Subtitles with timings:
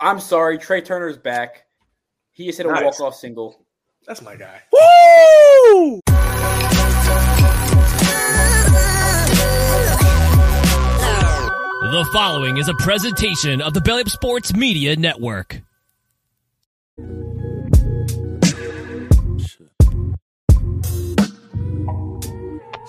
[0.00, 1.64] I'm sorry, Trea Turner's back.
[2.32, 2.84] He just hit a Nice.
[2.84, 3.66] walk off single.
[4.06, 4.62] That's my guy.
[4.72, 6.00] Woo!
[11.92, 15.60] The following is a presentation of the Belly Up Sports Media Network.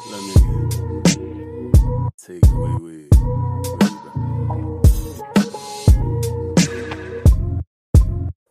[0.10, 1.72] Let me
[2.18, 2.71] take away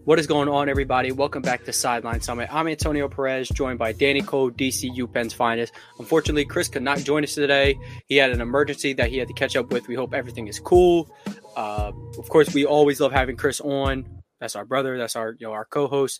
[0.06, 1.12] What is going on, everybody?
[1.12, 2.48] Welcome back to Sideline Summit.
[2.50, 5.74] I'm Antonio Perez, joined by Danny Cole, DCU Penn's finest.
[5.98, 7.78] Unfortunately, Chris could not join us today.
[8.06, 9.88] He had an emergency that he had to catch up with.
[9.88, 11.14] We hope everything is cool.
[11.54, 14.22] Uh, of course, we always love having Chris on.
[14.40, 14.96] That's our brother.
[14.96, 16.18] That's our you know our co-host.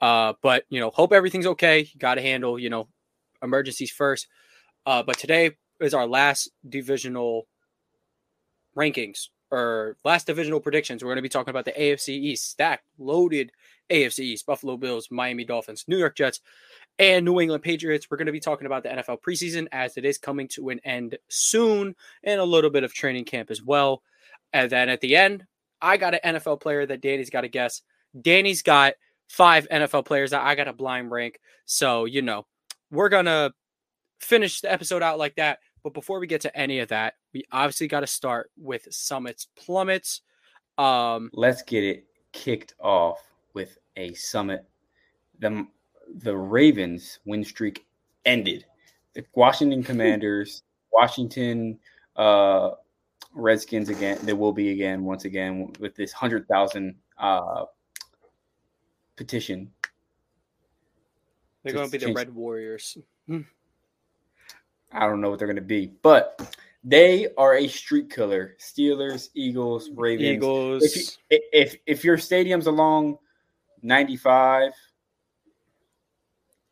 [0.00, 1.88] Uh, but you know, hope everything's okay.
[1.96, 2.88] Got to handle you know
[3.40, 4.26] emergencies first.
[4.84, 7.46] Uh, but today is our last divisional
[8.76, 11.04] rankings or last divisional predictions.
[11.04, 13.52] We're going to be talking about the AFC East, stacked, loaded
[13.90, 16.40] AFC East, Buffalo Bills, Miami Dolphins, New York Jets,
[16.98, 18.06] and New England Patriots.
[18.10, 20.80] We're going to be talking about the NFL preseason as it is coming to an
[20.84, 24.02] end soon, and a little bit of training camp as well.
[24.54, 25.44] And then at the end,
[25.82, 27.82] I got an NFL player that Danny's got to guess.
[28.18, 28.94] Danny's got
[29.28, 31.38] five NFL players that I got a blind rank.
[31.66, 32.46] So, you know,
[32.90, 33.52] we're going to
[34.18, 35.58] finish the episode out like that.
[35.82, 39.48] But before we get to any of that, we obviously got to start with Summits
[39.56, 40.22] Plummets.
[40.78, 43.18] Um, Let's get it kicked off
[43.54, 44.64] with a summit.
[45.38, 45.66] The
[46.18, 47.86] the Ravens win streak
[48.24, 48.64] ended.
[49.14, 50.62] The Washington Commanders,
[50.92, 51.78] Washington
[52.16, 52.70] uh,
[53.34, 54.18] Redskins again.
[54.22, 57.64] There will be again once again with this hundred thousand uh,
[59.16, 59.70] petition.
[61.64, 62.96] they're going to be the Red Warriors.
[64.92, 68.56] I don't know what they're going to be, but they are a street killer.
[68.60, 70.28] Steelers, Eagles, Ravens.
[70.28, 70.82] Eagles.
[70.84, 70.96] If,
[71.30, 73.18] you, if if your stadium's along
[73.82, 74.72] 95,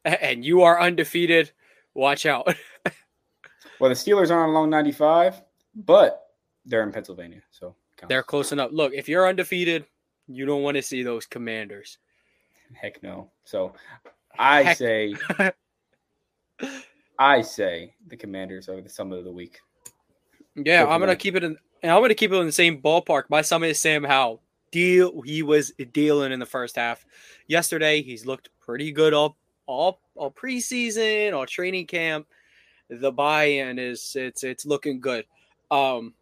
[0.05, 1.53] and you are undefeated.
[1.95, 2.47] Watch out.
[3.81, 5.43] well, the Steelers aren't along 95,
[5.75, 6.27] but
[6.65, 8.09] they're in Pennsylvania, so counts.
[8.09, 8.71] They're close enough.
[8.73, 9.87] Look, if you're undefeated,
[10.29, 11.99] you don't want to see those commanders.
[12.75, 13.31] heck no.
[13.45, 13.75] So
[14.39, 14.77] I Heck.
[14.77, 15.15] say,
[17.21, 19.61] I say the Commanders are the summit of the week.
[20.57, 21.57] Yeah, I'm gonna keep it in.
[21.83, 23.25] and I'm gonna keep it in the same ballpark.
[23.29, 24.43] My summit is Sam Howell.
[24.73, 25.21] Deal.
[25.21, 27.05] He was dealing in the first half.
[27.47, 29.37] Yesterday, he's looked pretty good all
[29.67, 32.27] all all preseason, all training camp.
[32.89, 35.27] The buy-in is it's it's looking good.
[35.71, 36.15] Um,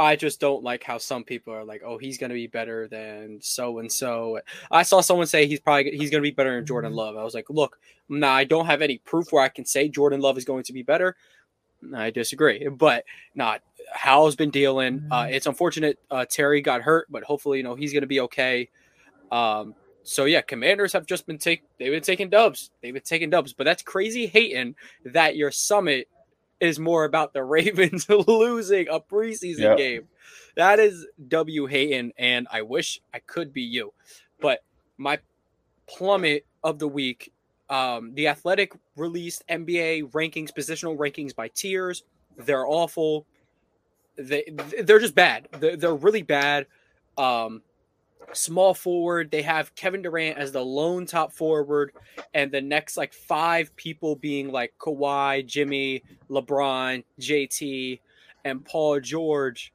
[0.00, 3.38] I just don't like how some people are like, oh, he's gonna be better than
[3.40, 4.40] so and so.
[4.70, 7.16] I saw someone say he's probably he's gonna be better than Jordan Love.
[7.16, 7.78] I was like, look,
[8.08, 10.72] nah, I don't have any proof where I can say Jordan Love is going to
[10.72, 11.16] be better.
[11.94, 13.62] I disagree, but not
[13.92, 15.06] Howell's been dealing.
[15.10, 18.20] Uh, it's unfortunate uh, Terry got hurt, but hopefully, you know, he's going to be
[18.20, 18.68] okay.
[19.32, 22.70] Um, so yeah, Commanders have just been take they've been taking dubs.
[22.82, 24.74] They've been taking dubs, but that's crazy hating
[25.04, 26.08] that your summit
[26.60, 29.76] is more about the Ravens losing a preseason Yep.
[29.78, 30.08] game.
[30.56, 33.92] That is W Hayton, and I wish I could be you.
[34.40, 34.62] But
[34.98, 35.18] my
[35.86, 37.32] plummet of the week
[37.70, 42.02] um, the Athletic released NBA rankings, positional rankings by tiers.
[42.36, 43.26] They're awful.
[44.16, 44.44] They
[44.82, 45.48] they're just bad.
[45.52, 46.66] They're, they're really bad.
[47.16, 47.62] Um,
[48.32, 51.92] small forward, they have Kevin Durant as the lone top forward,
[52.34, 58.00] and the next like five people being like Kawhi, Jimmy, LeBron, JT,
[58.44, 59.72] and Paul George.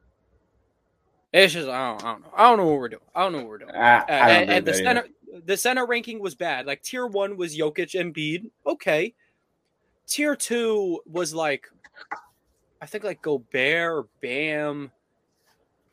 [1.33, 2.29] It's just I don't, I don't know.
[2.35, 3.01] I don't know what we're doing.
[3.13, 3.75] I don't know what we're doing.
[3.75, 5.41] I, Uh, I and, and the center either.
[5.45, 6.65] the center ranking was bad.
[6.65, 8.49] Like tier one was Jokic and Embiid.
[8.65, 9.13] Okay.
[10.07, 11.67] Tier two was like
[12.81, 14.91] I think like Gobert or Bam.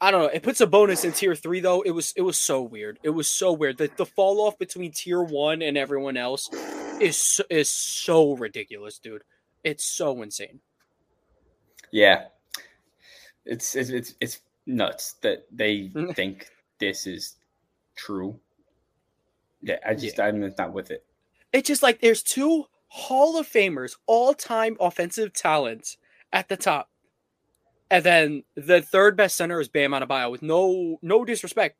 [0.02, 0.30] I don't know.
[0.34, 1.82] It puts Sabonis in tier three though.
[1.82, 2.98] It was it was so weird.
[3.04, 3.78] It was so weird.
[3.78, 6.50] The the fall off between tier one and everyone else
[7.00, 9.22] is is so ridiculous, dude.
[9.62, 10.58] It's so insane.
[11.92, 12.24] Yeah,
[13.46, 16.48] it's it's it's, it's nuts that they think
[16.80, 17.36] this is
[17.94, 18.40] true.
[19.62, 21.04] Yeah, I just I'm just not with it.
[21.52, 25.96] It's just like there's two Hall of Famers, all time offensive talents
[26.32, 26.88] at the top.
[27.92, 31.76] And then the third best center is Bam Adebayo with no no disrespect.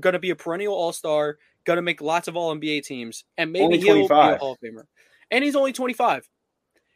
[0.00, 1.36] Gonna be a perennial all star,
[1.66, 4.84] gonna make lots of all NBA teams, and maybe he'll be a Hall of Famer.
[5.30, 6.26] And he's only 25.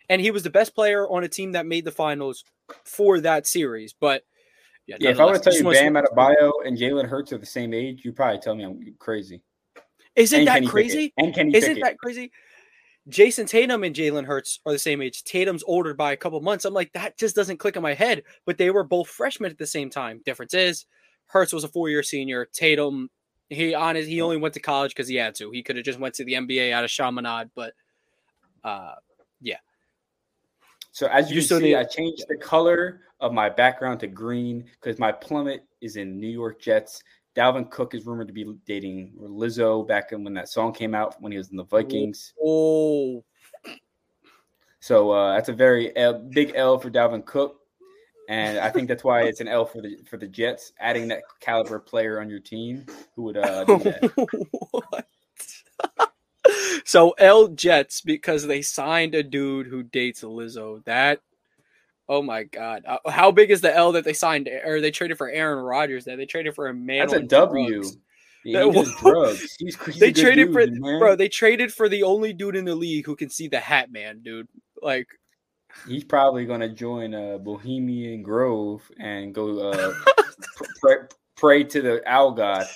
[0.09, 2.43] And he was the best player on a team that made the finals
[2.85, 3.93] for that series.
[3.93, 4.25] But
[4.87, 7.45] yeah, Yeah, if I were to tell you Bam Adebayo and Jalen Hurts are the
[7.47, 9.43] same age, you'd probably tell me I'm crazy.
[10.17, 11.13] isn't And that crazy?
[11.19, 11.85] And Kenny Isn't Pickett.
[11.85, 12.33] that crazy?
[13.09, 15.23] Jayson Tatum and Jalen Hurts are the same age.
[15.25, 16.65] Tatum's older by a couple months.
[16.65, 18.23] I'm like, that just doesn't click in my head.
[18.47, 20.23] But they were both freshmen at the same time.
[20.25, 20.87] Difference is,
[21.27, 22.47] Hurts was a four year senior.
[22.47, 23.11] Tatum,
[23.51, 25.51] he honest, he only went to college because he had to.
[25.51, 27.51] He could have just went to the NBA out of Chaminade.
[27.55, 27.75] But
[28.63, 28.95] uh,
[29.41, 29.59] yeah.
[30.93, 34.07] So as you, You still see, need- I changed the color of my background to
[34.07, 37.03] green because my plummet is in New York Jets.
[37.35, 41.21] Dalvin Cook is rumored to be dating Lizzo back in when that song came out
[41.21, 42.33] when he was in the Vikings.
[42.43, 43.25] oh,
[44.81, 47.61] So uh, that's a very L, big L for Dalvin Cook,
[48.29, 50.73] and I think that's why it's an L for the for the Jets.
[50.79, 52.87] Adding that caliber player on your team
[53.17, 54.49] who would uh, do that.
[54.71, 55.07] what?
[56.85, 60.85] so L Jets because they signed a dude who dates Lizzo.
[60.85, 61.21] That
[62.09, 65.19] oh my god, Uh, how big is the L that they signed or they traded
[65.19, 66.05] for Aaron Rodgers?
[66.05, 67.01] That they traded for a man.
[67.01, 67.83] That's a W.
[68.45, 69.57] Yeah, he drugs.
[69.59, 70.99] He's, he's They traded dude, for man.
[70.99, 71.17] bro.
[71.17, 74.21] They traded for the only dude in the league who can see the Hat Man,
[74.23, 74.49] dude.
[74.83, 75.09] Like
[75.89, 79.95] He's probably gonna join uh, Bohemian Grove and go uh,
[80.81, 80.97] pray,
[81.37, 82.67] pray to the owl god.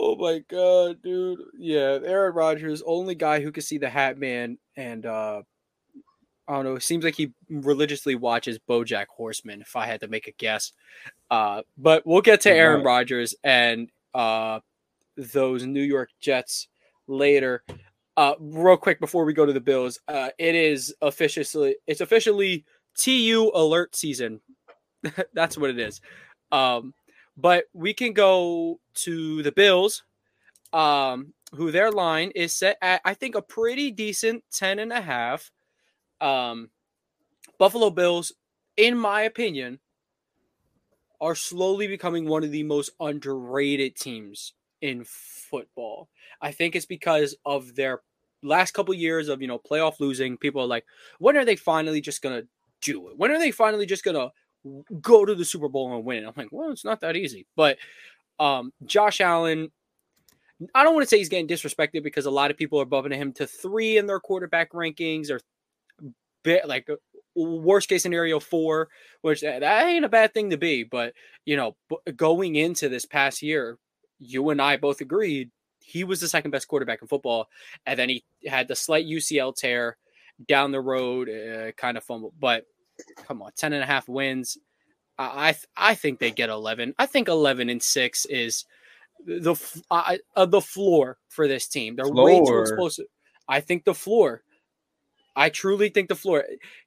[0.00, 1.38] Oh my god, dude.
[1.58, 5.42] Yeah, Aaron Rodgers, only guy who can see the Hat Man, and uh
[6.48, 6.76] I don't know.
[6.76, 9.60] It seems like he religiously watches BoJack Horseman.
[9.60, 10.72] If I had to make a guess,
[11.30, 12.86] uh, but we'll get to Aaron Right.
[12.86, 14.60] Rodgers and uh
[15.16, 16.68] those New York Jets
[17.06, 17.64] later.
[18.16, 22.64] Uh, real quick before we go to the Bills, uh, it is officially it's officially
[22.96, 24.40] TU alert season.
[25.34, 26.00] That's what it is.
[26.52, 26.94] Um,
[27.36, 30.04] but we can go to the Bills,
[30.72, 35.00] um, who their line is set at, I think, a pretty decent 10 and a
[35.00, 35.50] half.
[36.20, 36.70] Um,
[37.58, 38.32] Buffalo Bills,
[38.76, 39.80] in my opinion,
[41.20, 44.52] are slowly becoming one of the most underrated teams
[44.82, 46.08] in football.
[46.40, 48.00] I think it's because of their
[48.42, 50.36] last couple years of, you know, playoff losing.
[50.36, 50.84] People are like,
[51.18, 52.46] when are they finally just to
[52.82, 53.16] do it?
[53.16, 54.32] When are they finally just to
[55.00, 56.24] go to the Super Bowl and win.
[56.24, 57.46] I'm like, well, it's not that easy.
[57.56, 57.78] But
[58.38, 59.70] um, Josh Allen,
[60.74, 63.18] I don't want to say he's getting disrespected because a lot of people are bumping
[63.18, 65.40] him to three in their quarterback rankings or
[66.66, 66.96] like uh,
[67.34, 68.88] worst case scenario four,
[69.22, 70.84] which that, that ain't a bad thing to be.
[70.84, 71.14] But
[71.44, 71.76] you know,
[72.16, 73.78] going into this past year,
[74.18, 75.50] you and I both agreed
[75.80, 77.46] he was the second best quarterback in football,
[77.86, 79.96] and then he had the slight UCL tear
[80.48, 82.64] down the road, uh, kind of fumble, but
[83.26, 84.58] come on, 10 and a half wins.
[85.18, 86.94] I I, th- I think they get 11.
[86.98, 88.64] I think 11 and 6 is
[89.24, 91.96] the f- I- uh, the floor for this team.
[91.96, 93.06] They're way too explosive.
[93.48, 94.42] I think the floor.
[95.36, 96.44] I truly think the floor.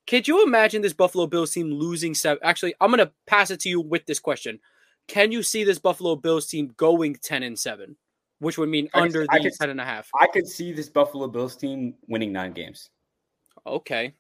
[0.07, 2.39] Could you imagine this Buffalo Bills team losing seven?
[2.43, 4.59] Actually, I'm going to pass it to you with this question.
[5.07, 7.95] Can you see this Buffalo Bills team going 10 and 7,
[8.39, 10.09] which would mean I under I the could- 10 and a half?
[10.19, 12.89] I could see this Buffalo Bills team winning nine games.
[13.65, 14.13] Okay.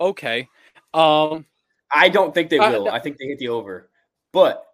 [0.00, 0.48] Okay.
[0.92, 1.46] Um
[1.92, 2.82] I don't think they will.
[2.84, 3.90] th- I think they hit the over,
[4.32, 4.64] but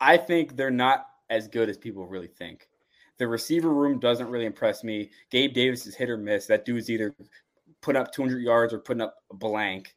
[0.00, 2.68] I think they're not as good as people really think.
[3.18, 5.10] The receiver room doesn't really impress me.
[5.30, 6.46] Gabe Davis is hit or miss.
[6.46, 7.14] That dude's either
[7.86, 9.94] putting up 200 yards or putting up a blank.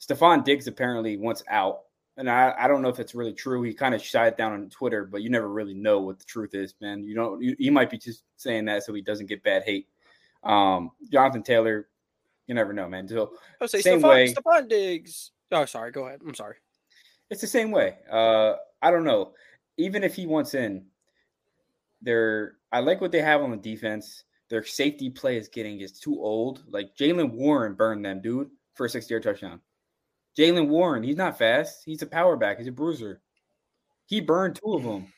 [0.00, 1.80] Stefon Diggs apparently wants out.
[2.16, 3.62] And I, I don't know if it's really true.
[3.62, 6.24] He kind of shot it down on Twitter, but you never really know what the
[6.24, 7.02] truth is, man.
[7.02, 7.42] You don't.
[7.42, 9.88] You, he might be just saying that so he doesn't get bad hate.
[10.44, 11.88] Um, Jonathan Taylor,
[12.46, 13.08] you never know, man.
[13.08, 14.34] So I say Same Stefon, way.
[14.34, 15.32] Stefon Diggs.
[15.50, 15.90] Oh, sorry.
[15.90, 16.20] Go ahead.
[16.24, 16.56] I'm sorry.
[17.30, 17.96] It's the same way.
[18.10, 19.32] Uh, I don't know.
[19.78, 20.84] Even if he wants in,
[22.02, 24.24] they're I like what they have on the defense.
[24.52, 26.62] Their safety play is getting is too old.
[26.68, 29.62] Like Jaylen Warren burned them, dude, for a 60 yard touchdown.
[30.36, 31.82] Jaylen Warren, he's not fast.
[31.86, 32.58] He's a power back.
[32.58, 33.22] He's a bruiser.
[34.04, 35.10] He burned two of them.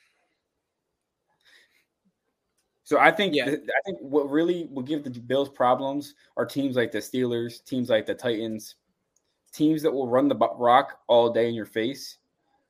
[2.84, 3.46] So I think Yeah.
[3.46, 7.90] I think what really will give the Bills problems are teams like the Steelers, teams
[7.90, 8.76] like the Titans,
[9.52, 12.18] teams that will run the rock all day in your face.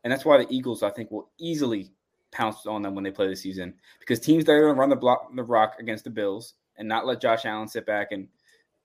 [0.02, 1.92] And that's why the Eagles, I think, will easily
[2.34, 4.90] pounce on them when they play the season because teams that are going to run
[4.90, 8.28] the block the rock against the Bills and not let Josh Allen sit back and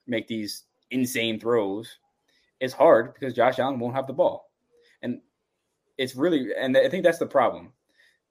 [0.08, 1.98] make these insane throws
[2.60, 4.52] is hard because Josh Allen won't have the ball.
[5.02, 5.20] And
[5.98, 7.74] it's really and I think that's the problem.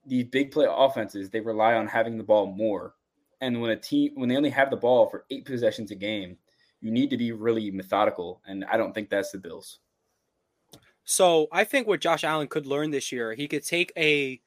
[0.07, 2.95] These big play offenses, they rely on having the ball more.
[3.41, 6.37] And when a team when they only have the ball for 8 possessions a game,
[6.81, 9.81] you need to be really methodical and I don't think that's the Bills.
[11.11, 14.43] So, I think what Josh Allen could learn this year, he could take a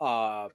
[0.00, 0.48] uh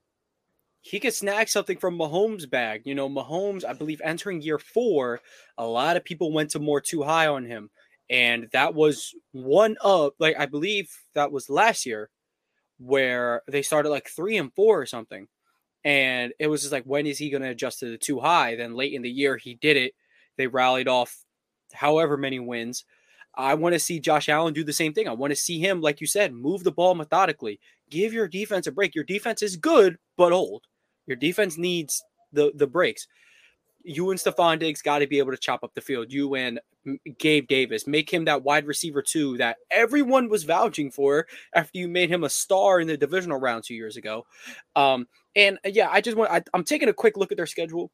[0.82, 2.82] he could snag something from Mahomes' bag.
[2.84, 5.20] You know, Mahomes, I believe, entering year four,
[5.58, 7.70] a lot of people went to more too high on him.
[8.08, 12.08] And that was one of, like, I believe that was last year
[12.78, 15.28] where they started like three and four or something.
[15.84, 18.56] And it was just like, when is he going to adjust to the too high?
[18.56, 19.94] Then late in the year, he did it.
[20.36, 21.16] They rallied off
[21.72, 22.84] however many wins.
[23.36, 25.08] I want to see Josh Allen do the same thing.
[25.08, 27.60] I want to see him, like you said, move the ball methodically.
[27.90, 28.94] Give your defense a break.
[28.94, 30.64] Your defense is good, but old.
[31.06, 32.02] Your defense needs
[32.32, 33.06] the the breaks.
[33.82, 36.12] You and Stefon Diggs got to be able to chop up the field.
[36.12, 36.60] You and
[37.18, 41.88] Gabe Davis make him that wide receiver too that everyone was vouching for after you
[41.88, 44.26] made him a star in the divisional round two years ago.
[44.74, 47.46] Um, and uh, yeah, I just want I, I'm taking a quick look at their
[47.46, 47.90] schedule.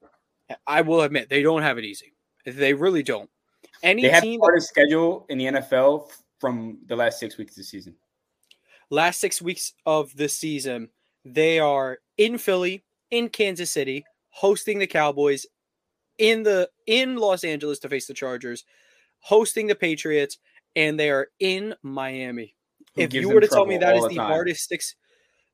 [0.67, 2.15] I will admit they don't have it easy.
[2.45, 3.31] They really don't.
[3.83, 7.57] Any they have team hardest schedule in the NFL from the last six weeks of
[7.59, 7.95] the season.
[8.93, 10.91] Last six weeks of the season,
[11.25, 15.47] they are in Philly, in Kansas City, hosting the Cowboys,
[16.19, 18.65] in the in Los Angeles to face the Chargers,
[19.21, 20.39] hosting the Patriots,
[20.77, 22.55] and they are in Miami.
[22.95, 24.31] Who if you were to tell me that is the the time.
[24.31, 24.95] hardest six,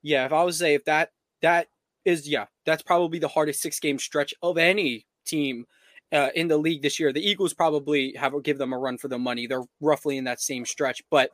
[0.03, 1.67] yeah, if I was to say if that that
[2.03, 5.65] is yeah, that's probably the hardest six game stretch of any team
[6.11, 7.13] uh, in the league this year.
[7.13, 9.47] The Eagles probably have give them a run for the money.
[9.47, 11.31] They're roughly in that same stretch, but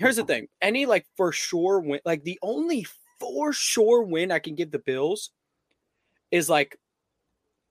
[0.00, 2.84] here's the thing: any like for sure win, like the only
[3.20, 5.30] for sure win I can give the Bills
[6.32, 6.76] is like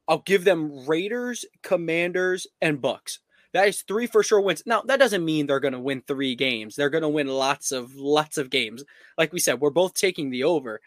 [0.08, 3.20] I'll give them Raiders, Commanders, and Bucks.
[3.52, 4.64] That is three for sure wins.
[4.66, 6.76] Now that doesn't mean they're going to win three games.
[6.76, 8.84] They're going to win lots of lots of games.
[9.18, 10.80] Like we said, we're both taking the over.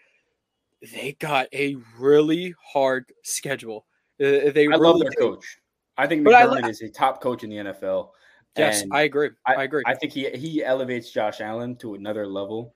[0.95, 3.85] They got a really hard schedule.
[4.21, 5.17] Uh, They I really love their do.
[5.19, 5.59] coach.
[5.99, 8.11] I think I McDermott li- is a top coach in the NFL.
[8.57, 9.31] Yes, and I agree.
[9.47, 9.83] I, agree.
[9.87, 12.75] I think he he elevates Josh Allen to another level.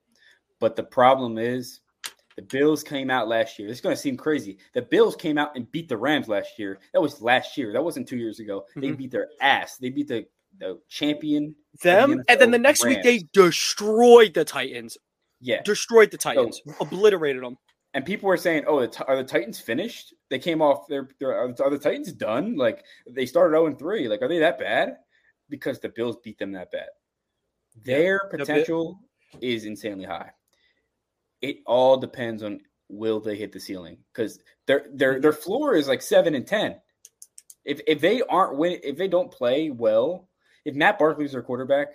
[0.58, 1.80] But the problem is
[2.36, 3.68] the Bills came out last year.
[3.68, 4.58] It's going to seem crazy.
[4.74, 6.78] The Bills came out and beat the Rams last year.
[6.94, 7.72] That was last year.
[7.74, 8.64] That wasn't two years ago.
[8.76, 8.96] They Mhm.
[8.98, 9.76] beat their ass.
[9.76, 10.26] They beat the,
[10.58, 11.54] the champion.
[11.82, 14.96] them, and then the next week they destroyed the Titans.
[15.42, 15.60] Yeah.
[15.62, 16.60] Destroyed the Titans.
[16.80, 17.58] obliterated them.
[17.92, 20.14] And people were saying, "Oh, the, are the Titans finished?
[20.30, 20.86] They came off.
[20.88, 22.56] Their, their are, the- are the Titans done?
[22.56, 24.08] Like they started zero and three.
[24.08, 24.96] Like are they that bad?
[25.48, 26.88] Because the Bills beat them that bad.
[27.84, 29.00] Their Bi- potential
[29.40, 30.30] is insanely high.
[31.42, 35.88] It all depends on will they hit the ceiling because their their their floor is
[35.88, 36.76] like seven and ten.
[37.64, 40.28] If if they aren't win, if they don't play well,
[40.64, 41.88] if Matt Barkley's their quarterback,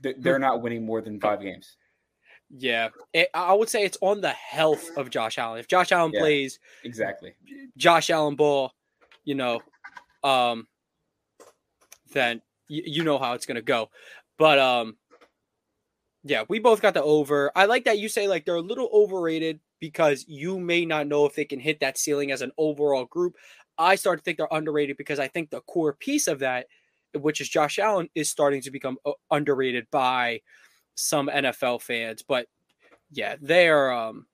[0.00, 1.76] they're, they're not winning more than five games.
[2.50, 5.58] Yeah, it, I would say it's on the health of Josh Allen.
[5.58, 6.20] If Josh Allen Yeah.
[6.20, 7.34] plays Exactly.
[7.76, 8.72] Josh Allen ball,
[9.24, 9.60] you know,
[10.22, 10.68] um,
[12.12, 13.90] then y- you know how it's gonna go.
[14.38, 14.96] But um,
[16.24, 17.52] yeah, we both got the over.
[17.54, 21.26] I like that you say like they're a little overrated because you may not know
[21.26, 23.36] if they can hit that ceiling as an overall group.
[23.78, 26.66] I start to think they're underrated because I think the core piece of that,
[27.14, 30.40] which is Josh Allen, is starting to become uh, underrated by
[30.94, 32.22] some NFL fans.
[32.26, 32.46] But
[33.10, 34.26] yeah, they're um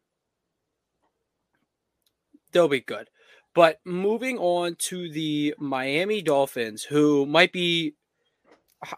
[2.53, 3.09] they'll be good.
[3.55, 7.95] But moving on to the Miami Dolphins, who might be,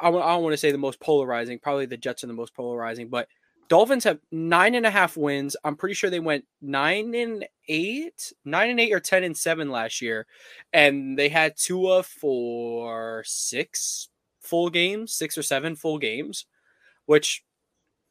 [0.01, 1.59] I don't, want to say the most polarizing.
[1.59, 3.29] Probably the Jets are the most polarizing, but
[3.69, 5.57] Dolphins have nine and a half wins.
[5.65, 9.71] I'm pretty sure they went nine and eight, nine and eight or ten and seven
[9.71, 10.27] last year,
[10.73, 14.09] and they had Tua for six
[14.41, 16.47] full games, six or seven full games,
[17.07, 17.45] which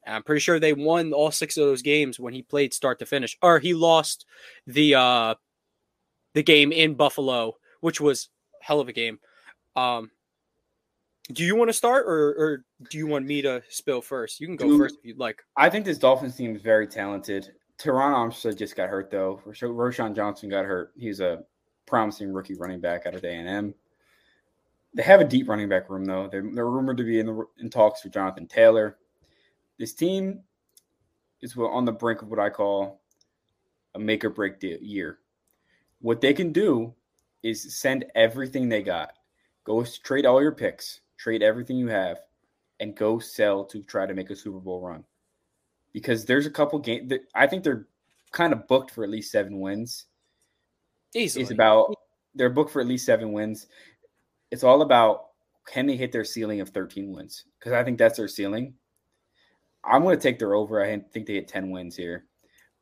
[0.06, 3.06] I'm pretty sure they won all six of those games when he played start to
[3.06, 4.26] finish, or he lost
[4.68, 5.36] the uh
[6.34, 8.30] the game in Buffalo, which was
[8.62, 9.20] hell of a game.
[9.76, 10.12] Um,
[11.32, 14.42] do you want to start, or, or do you want me to spill first?
[14.42, 14.80] You can go Dude.
[14.80, 15.42] first if you'd like.
[15.56, 17.54] I think this Dolphins team is very talented.
[17.78, 19.42] Terron Armstead just got hurt though.
[19.46, 20.92] Rosh- Roshan Johnson got hurt.
[20.98, 21.44] He's a
[21.86, 23.74] promising rookie running back out of A and M.
[24.94, 26.28] They have a deep running back room though.
[26.28, 28.98] They're, they're rumored to be in the in talks with Jonathan Taylor.
[29.80, 30.42] This team
[31.42, 33.02] is on the brink of what I call
[33.96, 35.20] a make or break de- year.
[36.02, 36.94] What they can do
[37.44, 39.14] is send everything they got.
[39.64, 42.18] Go trade all your picks, trade everything you have,
[42.82, 45.06] and go sell to try to make a Super Bowl run.
[45.94, 47.88] because there's a couple games that I think they're
[48.32, 50.06] kind of booked for at least seven wins.
[51.16, 51.44] Easily.
[51.44, 51.96] It's about
[52.36, 53.68] they're booked for at least seven wins.
[54.52, 55.28] It's all about
[55.68, 57.46] can they hit their ceiling of 13 wins?
[57.58, 58.74] Because I think that's their ceiling.
[59.86, 60.84] I'm going to take their over.
[60.84, 62.26] I think they hit 10 wins here,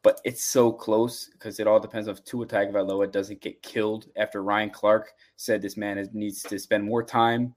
[0.03, 4.07] but it's so close because it all depends on if Tua Tagovailoa doesn't get killed
[4.15, 7.53] after Ryan Clark said this man needs to spend more time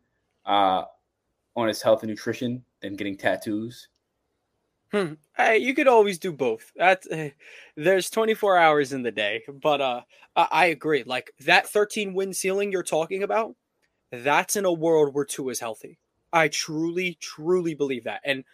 [0.46, 0.84] uh,
[1.56, 3.88] on his health and nutrition than getting tattoos.
[4.92, 5.14] Hmm.
[5.36, 6.70] Hey, you could always do both.
[6.76, 7.30] That's uh,
[7.76, 10.02] there's 24 hours in the day, but uh,
[10.36, 11.02] I, I agree.
[11.04, 13.56] Like that 13 win ceiling you're talking about,
[14.12, 15.98] that's in a world where Tua is healthy.
[16.32, 18.20] I truly, truly believe that.
[18.24, 18.44] And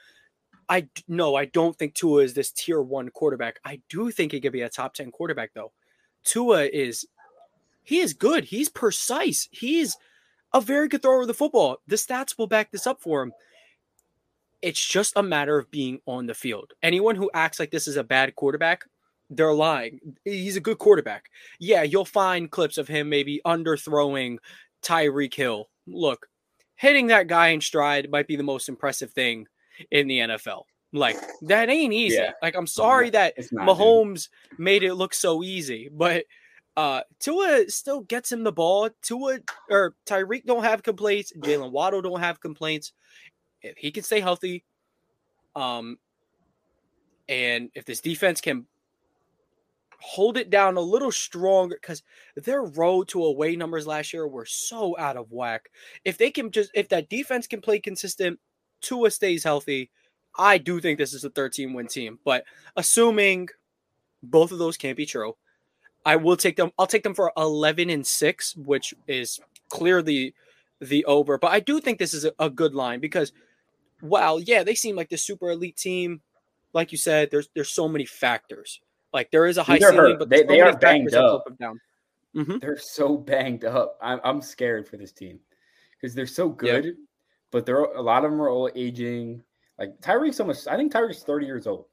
[0.69, 3.59] I no, I don't think Tua is this tier one quarterback.
[3.65, 5.73] I do think he could be a top 10 quarterback though.
[6.25, 7.07] Tua is
[7.83, 8.45] he is good.
[8.45, 9.49] He's precise.
[9.51, 9.97] He's
[10.53, 11.79] a very good thrower of the football.
[11.87, 13.33] The stats will back this up for him.
[14.63, 16.73] It's just a matter of being on the field.
[16.83, 18.85] Anyone who acts like this is a bad quarterback,
[19.31, 20.01] they're lying.
[20.25, 21.31] He's a good quarterback.
[21.59, 24.39] Yeah, you'll find clips of him maybe underthrowing
[24.83, 25.69] Tyreek Hill.
[25.87, 26.27] Look,
[26.75, 29.47] hitting that guy in stride might be the most impressive thing
[29.91, 30.65] in the NFL.
[30.93, 32.17] Like that ain't easy.
[32.17, 32.33] Yeah.
[32.43, 33.77] Like I'm sorry that It's not, dude.
[33.77, 34.29] Mahomes
[34.59, 36.25] made it look so easy, but
[36.81, 38.89] uh Tua still gets him the ball.
[39.03, 41.31] Tua or Tyreek don't have complaints.
[41.37, 42.93] Jaylen Waddle don't have complaints.
[43.61, 44.65] If he can stay healthy,
[45.55, 45.99] um,
[47.29, 48.65] and if this defense can
[50.01, 52.03] hold it down a little stronger, because
[52.35, 55.69] their road to away numbers last year were so out of whack.
[56.07, 58.41] If they can just if that defense can play consistent,
[58.81, 59.91] Tua stays healthy.
[60.39, 62.45] I do think this is a 13 win team, but
[62.75, 63.49] assuming
[64.23, 65.35] both of those can't be true,
[66.05, 66.71] I will take them.
[66.79, 70.35] I'll take them for 11 and 6, which is clearly
[70.81, 71.39] the over.
[71.39, 73.33] But I do think this is a, a good line because,
[74.01, 76.21] wow, yeah, they seem like the super elite team.
[76.73, 78.81] Like you said, there's there's so many factors.
[79.13, 80.19] Like there is a high They're ceiling, hurt.
[80.21, 81.43] but they, so they are banged up.
[81.45, 81.81] flip them down.
[82.47, 82.61] Mhm.
[82.61, 83.99] They're so banged up.
[84.01, 85.41] I'm, I'm scared for this team
[86.01, 86.95] because they're so good,
[87.51, 89.43] but they're a lot of them are all aging.
[89.79, 90.69] Like Tyreek's almost.
[90.69, 91.87] I think Tyreek's 30 years old.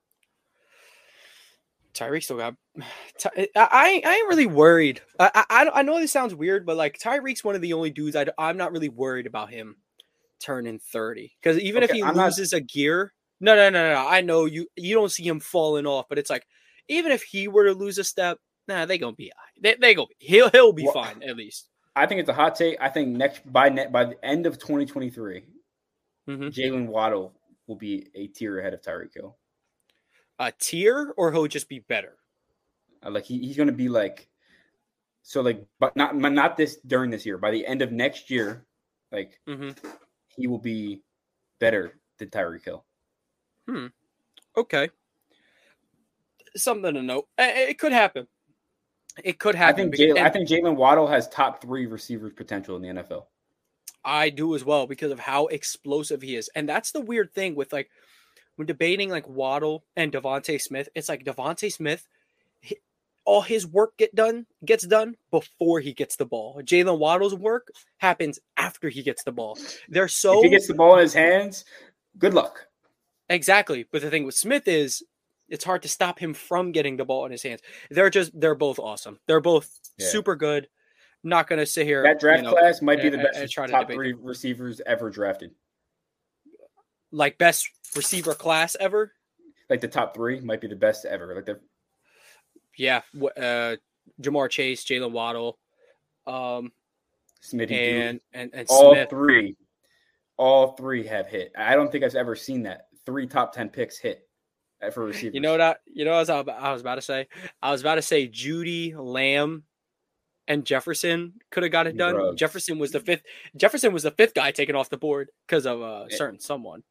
[1.98, 2.56] Tyreek still got.
[3.20, 5.02] Ty- I I ain't- really worried.
[5.20, 7.90] I, I I- I know this sounds weird, but like Tyreek's one of the only
[7.90, 9.78] dudes I I'm not really worried about him
[10.40, 14.08] turning thirty because even if he I'm not- loses a gear, no no no no.
[14.08, 16.46] I know you you don't see him falling off, but it's like
[16.88, 19.32] even if he were to lose a step, nah, they gonna be
[19.62, 21.70] they they gonna be he'll he'll be Well- fine at least.
[21.96, 22.78] I think it's a hot take.
[22.80, 25.44] I think next by net by the end of 2023,
[26.30, 26.54] Mhm.
[26.54, 27.34] Jaylen Waddle
[27.66, 29.36] will be a tier ahead of Tyreek Hill.
[30.39, 32.17] A tier or he'll just be better.
[33.04, 34.28] Uh, like he, he's going to be like,
[35.23, 37.38] so like, but not not this during this year.
[37.38, 38.65] By the end of next year,
[39.12, 39.71] like hmm
[40.38, 41.02] he will be
[41.60, 42.86] better than Tyreek Hill.
[43.67, 43.88] Hmm.
[44.56, 44.89] Okay,
[46.56, 47.28] something to note.
[47.38, 48.28] It could happen.
[49.23, 49.89] It could happen.
[49.89, 53.26] I think Jaylen, I think Jaylen Waddle has top three receivers potential in the NFL.
[54.06, 56.50] I do as well because of how explosive he is.
[56.56, 57.89] And that's the weird thing with like
[58.58, 62.06] when debating like Waddle and DeVonta Smith, it's like DeVonta Smith,
[62.60, 62.78] he-
[63.24, 66.62] all his work get done gets done before he gets the ball.
[66.63, 69.58] Jaylen Waddle's work happens after he gets the ball.
[69.89, 71.63] They're so if he gets the ball in his hands,
[72.17, 72.67] good luck.
[73.30, 73.86] exactly.
[73.91, 75.04] But the thing with Smith is
[75.50, 77.62] it's hard to stop him from getting the ball in his hands.
[77.91, 79.20] They're just they're both awesome.
[79.28, 80.08] They're both Yeah.
[80.08, 80.67] super good.
[81.24, 82.04] Not gonna sit here.
[82.04, 85.52] That draft you know, class might be the best and top three receivers ever drafted.
[87.12, 89.13] Like best receiver class ever.
[89.70, 91.34] Like the top three might be the best ever.
[91.36, 91.60] Like the
[92.78, 93.02] Yeah,
[93.38, 93.76] uh,
[94.22, 95.58] Ja'Marr Chase, Jaylen Waddle,
[96.26, 96.72] um,
[97.43, 99.10] Smitty and and and all Smith.
[99.10, 99.56] three,
[100.38, 101.52] all three have hit.
[101.58, 104.28] I don't think I've ever seen that three top ten picks hit
[104.82, 105.36] uh, for receivers.
[105.36, 105.62] You know what?
[105.62, 107.28] I, you know what I was, about, I was about to say.
[107.62, 109.63] I was about to say Jeudy, Lamb,
[110.48, 112.15] and Jefferson could have got it done.
[112.15, 112.39] Drugs.
[112.39, 113.24] Jefferson was the fifth.
[113.56, 116.17] Jefferson was the fifth guy taken off the board because of a Yeah.
[116.17, 116.84] certain someone.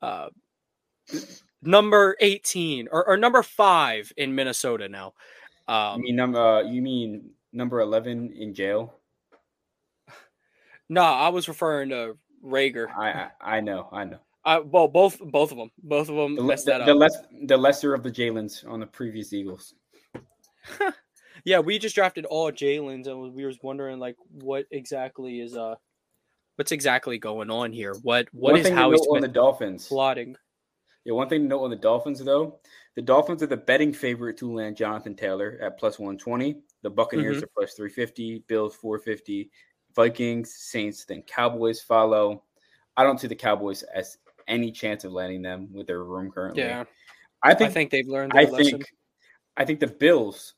[0.00, 0.28] Uh,
[1.62, 5.14] number eighteen or, or number five in Minnesota now.
[5.68, 6.38] You Um, mean number?
[6.38, 8.94] Uh, you mean number eleven in jail?
[10.88, 12.88] no, I was referring to Reagor.
[12.96, 14.18] I I, I know, I know.
[14.44, 17.16] I, well, both both of them, both of them The, messed the, that the less
[17.42, 19.74] the lesser of the Jalen's on the previous Eagles.
[21.44, 25.76] Yeah, we just drafted all Jalen's, and we were wondering like what exactly is uh,
[26.58, 27.94] what's exactly going on here?
[28.02, 29.86] What what One is thing to Howie note on the Dolphins?
[29.86, 30.36] plotting?
[31.04, 32.58] Yeah, one thing to note on the Dolphins though,
[32.96, 36.60] the Dolphins are the betting favorite to land Jonathan Taylor at plus one twenty.
[36.82, 37.44] The Buccaneers Mhm.
[37.44, 38.40] are plus three fifty.
[38.48, 39.50] Bills four fifty.
[39.94, 42.44] Vikings, Saints, then Cowboys follow.
[42.96, 44.18] I don't see the Cowboys as
[44.48, 46.62] any chance of landing them with their room currently.
[46.62, 46.84] Yeah,
[47.42, 48.70] I I think think they've learned their I lesson.
[48.70, 48.84] think
[49.56, 50.54] I think the Bills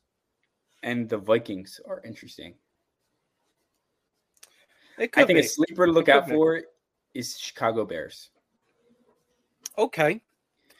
[0.83, 2.55] and the Vikings are interesting.
[4.97, 5.45] It could I think be.
[5.45, 6.33] a sleeper to look out be.
[6.33, 6.61] for
[7.13, 8.29] is Chicago Bears.
[9.77, 10.21] Okay.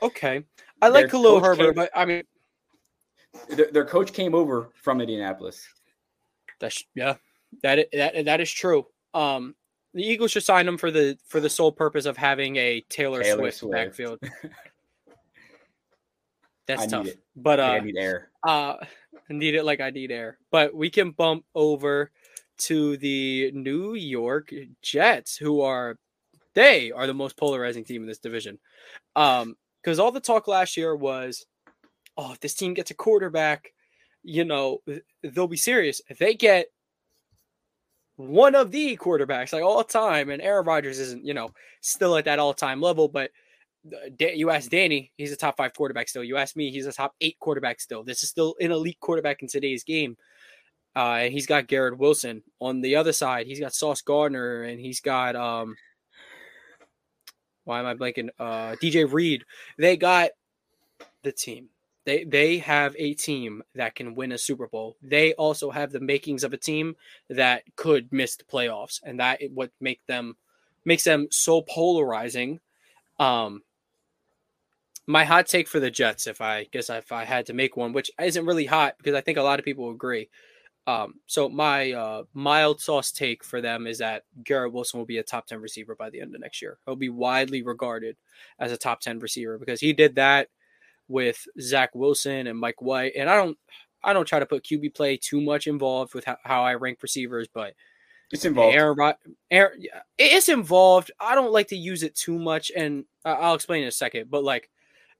[0.01, 0.43] Okay.
[0.81, 2.23] I like Their Khalil Herbert, came- but I mean,
[3.49, 5.67] Their, their coach came over from Indianapolis.
[6.59, 7.15] that's yeah,
[7.63, 8.85] that that that is true.
[9.13, 9.55] Um,
[9.93, 13.21] the Eagles should sign him for the for the sole purpose of having a Taylor,
[13.23, 13.71] Taylor Swift, Swift.
[13.73, 14.19] backfield.
[16.67, 17.07] That's I tough.
[17.35, 18.29] But I uh, need air.
[18.47, 18.87] uh, I
[19.29, 20.37] need it like I need air.
[20.51, 22.11] But we can bump over
[22.65, 25.97] to the New York Jets, who are
[26.53, 28.59] they are the most polarizing team in this division.
[29.15, 31.45] Um, because all the talk last year was,
[32.17, 33.73] oh, if this team gets a quarterback,
[34.23, 34.81] you know,
[35.23, 36.01] they'll be serious.
[36.07, 36.67] If they get
[38.15, 41.49] one of the quarterbacks like all time, and Aaron Rodgers isn't, you know,
[41.81, 43.31] still at that all time level, but
[43.91, 46.23] uh, you ask Danny, he's a top five quarterback still.
[46.23, 48.03] You ask me, he's a top eight quarterback still.
[48.03, 50.17] This is still an elite quarterback in today's game.
[50.95, 53.47] Uh, and he's got Garrett Wilson on the other side.
[53.47, 55.75] He's got Sauce Gardner, and he's got um.
[57.63, 58.29] Why am I blanking?
[58.39, 59.43] Uh, DJ Reed.
[59.77, 60.31] They got
[61.23, 61.69] the team.
[62.05, 64.97] They they have a team that can win a Super Bowl.
[65.01, 66.95] They also have the makings of a team
[67.29, 70.35] that could miss the playoffs, and that what make them
[70.83, 72.59] makes them so polarizing.
[73.19, 73.61] Um,
[75.05, 77.93] my hot take for the Jets, if I guess if I had to make one,
[77.93, 80.29] which isn't really hot because I think a lot of people agree.
[80.87, 85.19] Um, so my uh, mild sauce take for them is that Garrett Wilson will be
[85.19, 86.79] a top ten receiver by the end of next year.
[86.85, 88.17] He'll be widely regarded
[88.59, 90.47] as a top ten receiver because he did that
[91.07, 93.13] with Zach Wilson and Mike White.
[93.15, 93.57] And I don't,
[94.03, 96.99] I don't try to put QB play too much involved with how, how I rank
[97.03, 97.75] receivers, but
[98.31, 98.75] It's involved.
[98.75, 99.13] Aaron,
[99.51, 99.83] Aaron,
[100.17, 101.11] it's involved.
[101.19, 104.31] I don't like to use it too much, and I'll explain in a second.
[104.31, 104.69] But like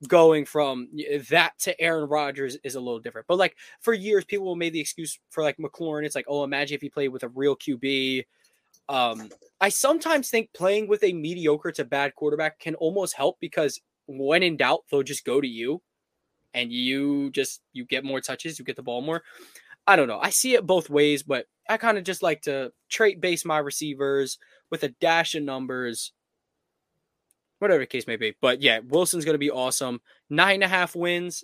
[0.08, 0.90] going from
[1.30, 3.28] that to Aaron Rodgers is a little different.
[3.28, 6.06] But like for years, people made the excuse for like McLaurin.
[6.06, 8.26] It's like, oh, imagine if he played with a real QB.
[8.90, 13.80] Um, I sometimes think playing with a mediocre to bad quarterback can almost help because
[14.08, 15.82] when in doubt, they'll just go to you,
[16.54, 19.24] and you just you get more touches, you get the ball more.
[19.88, 20.20] I don't know.
[20.20, 23.58] I see it both ways, but I kind of just like to trait base my
[23.58, 24.38] receivers
[24.70, 26.12] with a dash of numbers,
[27.62, 28.36] whatever the case may be.
[28.42, 30.02] But yeah, Wilson's going to be awesome.
[30.30, 31.44] Nine and a half wins.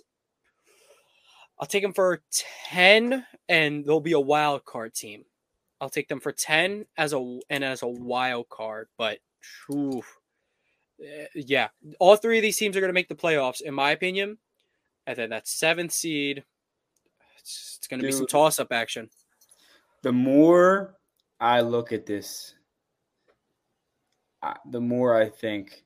[1.60, 2.22] I'll take them for
[2.70, 5.24] 10, and they'll be a wild card team.
[5.80, 10.02] I'll take them for 10 as a and as a wild card, but phew,
[11.04, 11.68] eh, yeah,
[12.00, 14.38] all three of these teams are going to make the playoffs, in my opinion.
[15.06, 16.44] And then that seventh seed,
[17.38, 19.08] it's, it's going to be some toss up action.
[20.02, 20.96] the more
[21.40, 22.54] I look at this,
[24.70, 25.84] the more I think,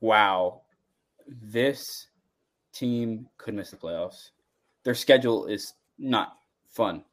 [0.00, 0.62] wow,
[1.26, 2.08] this
[2.72, 4.30] team could miss the playoffs.
[4.84, 6.36] Their schedule is not
[6.72, 7.04] fun.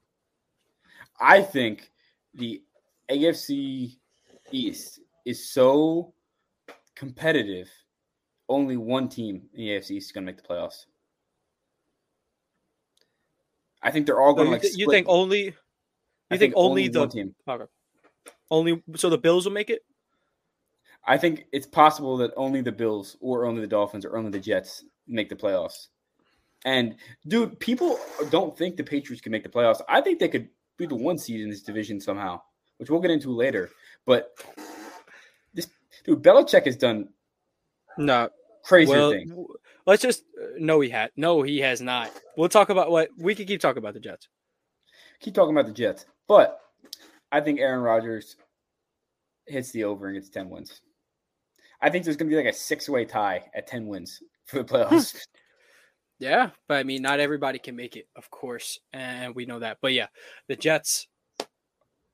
[1.20, 1.92] I think
[2.34, 2.62] the
[3.10, 3.98] AFC
[4.52, 6.14] East is so
[6.96, 7.70] competitive.
[8.50, 10.86] Only one team in the AFC East is going to make the playoffs.
[13.82, 14.62] I think they're all going you, to like.
[14.62, 15.54] thi- you think only you
[16.30, 17.36] I think, only, the team.
[17.48, 17.66] okay.
[18.50, 19.82] only so the Bills will make it?
[21.06, 24.40] I think it's possible that only the Bills or only the Dolphins or only the
[24.40, 25.88] Jets make the playoffs.
[26.64, 26.96] And
[27.28, 29.82] dude, people don't think the Patriots can make the playoffs.
[29.90, 32.42] I think they could be the one seed in this division somehow,
[32.78, 33.72] which we'll get into later.
[34.06, 34.30] But
[35.54, 35.68] this
[36.06, 37.10] dude, Belichick has done
[37.98, 38.30] No.
[38.64, 39.32] crazy Well, things.
[39.88, 42.12] let's just uh, no he had no he has not.
[42.38, 44.28] We'll talk about what we can keep talking about the Jets.
[45.20, 46.60] Keep talking about the Jets, but
[47.32, 48.36] I think Aaron Rodgers
[49.48, 50.82] hits the over and gets ten wins.
[51.82, 54.66] I think there's going to be like a six-way tie at ten wins for the
[54.66, 55.18] playoffs.
[56.20, 59.78] Yeah, but I mean, not everybody can make it, of course, and we know that.
[59.82, 60.08] But yeah,
[60.48, 61.08] the Jets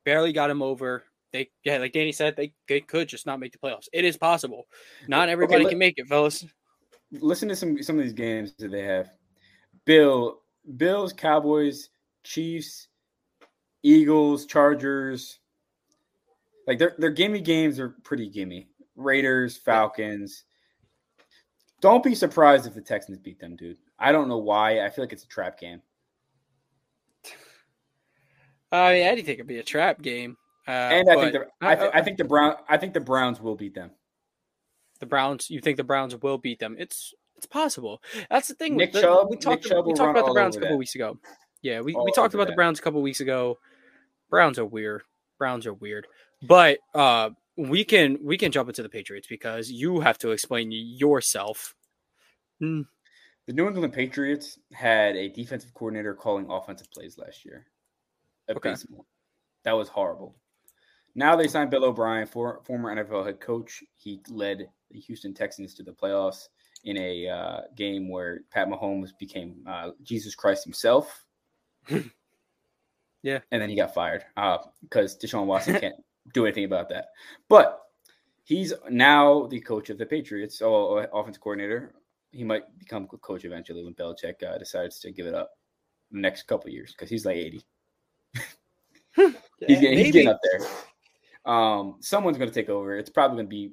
[0.06, 1.04] barely got him over.
[1.34, 3.90] They, yeah, like Danny said, they, they could just not make the playoffs.
[3.92, 4.68] It is possible.
[5.10, 6.46] Not everybody let- can make it, fellas.
[7.12, 9.10] listen to some some of these games that they have.
[9.86, 10.42] Bill,
[10.78, 11.90] Bills, Cowboys,
[12.24, 12.88] Chiefs,
[13.84, 15.40] Eagles, Chargers.
[16.66, 18.70] Like their their gimme games are pretty gimme.
[18.98, 20.44] Raiders, Falcons.
[21.80, 23.78] Don't be surprised if the Texans beat them, dude.
[24.00, 24.82] I don't know why.
[24.84, 25.82] I feel like it's a trap game.
[28.72, 30.38] I mean, anything could be a trap game.
[30.68, 33.40] Uh, And I think the I, th- I think the Brown I think the Browns
[33.40, 33.92] will beat them.
[35.00, 35.50] the Browns.
[35.50, 36.76] You think the Browns will beat them?
[36.78, 38.02] It's it's possible.
[38.30, 38.76] That's the thing.
[38.76, 40.80] Nick the- Chubb- we talked, Chubb we talked about the Browns a couple that.
[40.80, 41.18] weeks ago.
[41.62, 42.54] Yeah, we, All we talked about the.
[42.54, 43.58] Browns a couple weeks ago.
[44.30, 45.04] Browns are weird.
[45.38, 46.06] Browns are weird.
[46.44, 50.70] But uh, we can we can jump into the Patriots because you have to explain
[50.72, 51.76] yourself.
[52.60, 52.82] Hmm.
[53.48, 57.66] The New England Patriots had a defensive coordinator calling offensive plays last year.
[58.50, 58.76] Okay.
[59.64, 60.36] That was horrible.
[61.16, 63.84] Now they signed Bill O'Brien, for, former NFL head coach.
[63.96, 66.50] He led the Houston Texans to the playoffs
[66.84, 71.26] in a uh, game where Pat Mahomes became uh, Jesus Christ himself.
[73.24, 73.40] Yeah.
[73.52, 74.24] And then he got fired
[74.82, 75.96] because Deshaun Watson can't
[76.34, 77.08] do anything about that.
[77.50, 77.82] But
[78.44, 81.94] he's now the coach of the Patriots, or offense coordinator.
[82.32, 85.52] He might become a coach eventually when Belichick uh, decides to give it up
[86.12, 87.62] the next couple years because he's like 80.
[89.16, 90.68] he's, getting, he's getting up there.
[91.52, 92.98] Um, someone's going to take over.
[92.98, 93.72] It's probably going to be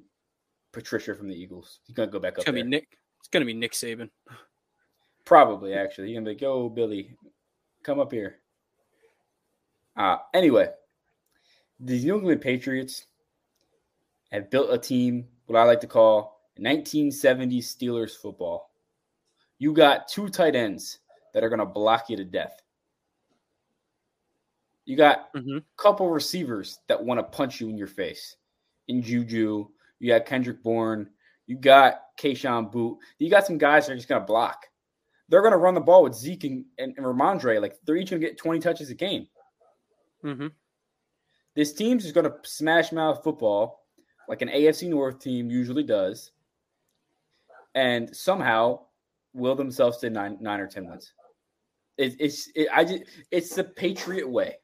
[0.72, 1.80] Patricia from the Eagles.
[1.84, 2.64] He's going to go back It's up gonna there.
[2.64, 2.98] be Nick.
[3.18, 4.10] It's gonna be Nick Saban.
[5.24, 6.08] Probably, actually.
[6.08, 7.16] He's going to be like, yo, Billy,
[7.82, 8.36] come up here.
[9.96, 10.68] Uh, anyway,
[11.80, 13.06] the New England Patriots
[14.32, 18.70] have built a team, what I like to call 1970s Steelers football.
[19.58, 20.98] You got two tight ends
[21.32, 22.60] that are going to block you to death.
[24.84, 25.58] You got Mhm.
[25.58, 28.36] a couple receivers that want to punch you in your face.
[28.88, 31.10] In Juju, you got Kendrick Bourne,
[31.46, 32.98] you got Kayshon Boutte.
[33.18, 34.66] You got some guys that are just going to block.
[35.28, 37.60] They're going to run the ball with Zeke and, and, and Rhamondre.
[37.60, 39.26] Like they're each going to get 20 touches a game.
[40.22, 40.48] Mm-hmm.
[41.54, 43.84] This team is going to smash mouth football
[44.28, 46.32] like an AFC North team usually does,
[47.74, 48.80] and somehow
[49.34, 51.12] will themselves to nine, nine or ten wins.
[51.98, 54.56] It, it's it, I just, it's the Patriot way.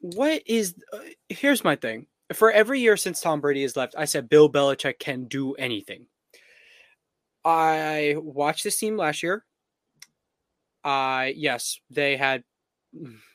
[0.00, 0.74] What is?
[0.92, 2.06] Uh, here's my thing.
[2.32, 6.06] For every year since Tom Brady has left, I said Bill Belichick can do anything.
[7.44, 9.44] I watched this team last year.
[10.84, 12.44] I yes, they had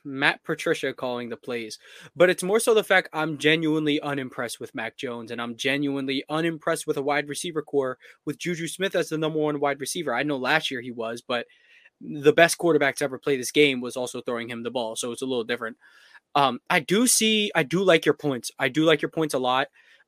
[0.03, 1.79] Matt Patricia calling the plays,
[2.15, 6.23] but it's more so the fact I'm genuinely unimpressed with Mac Jones, and I'm genuinely
[6.29, 10.13] unimpressed with a wide receiver core with Juju Smith as the number one wide receiver.
[10.13, 11.45] I know last year he was, but
[12.01, 15.11] the best quarterback to ever play this game was also throwing him the ball, so
[15.11, 15.77] it's a little different.
[16.35, 18.51] Um, I do see, I do like your points.
[18.57, 19.67] I do like your points a lot.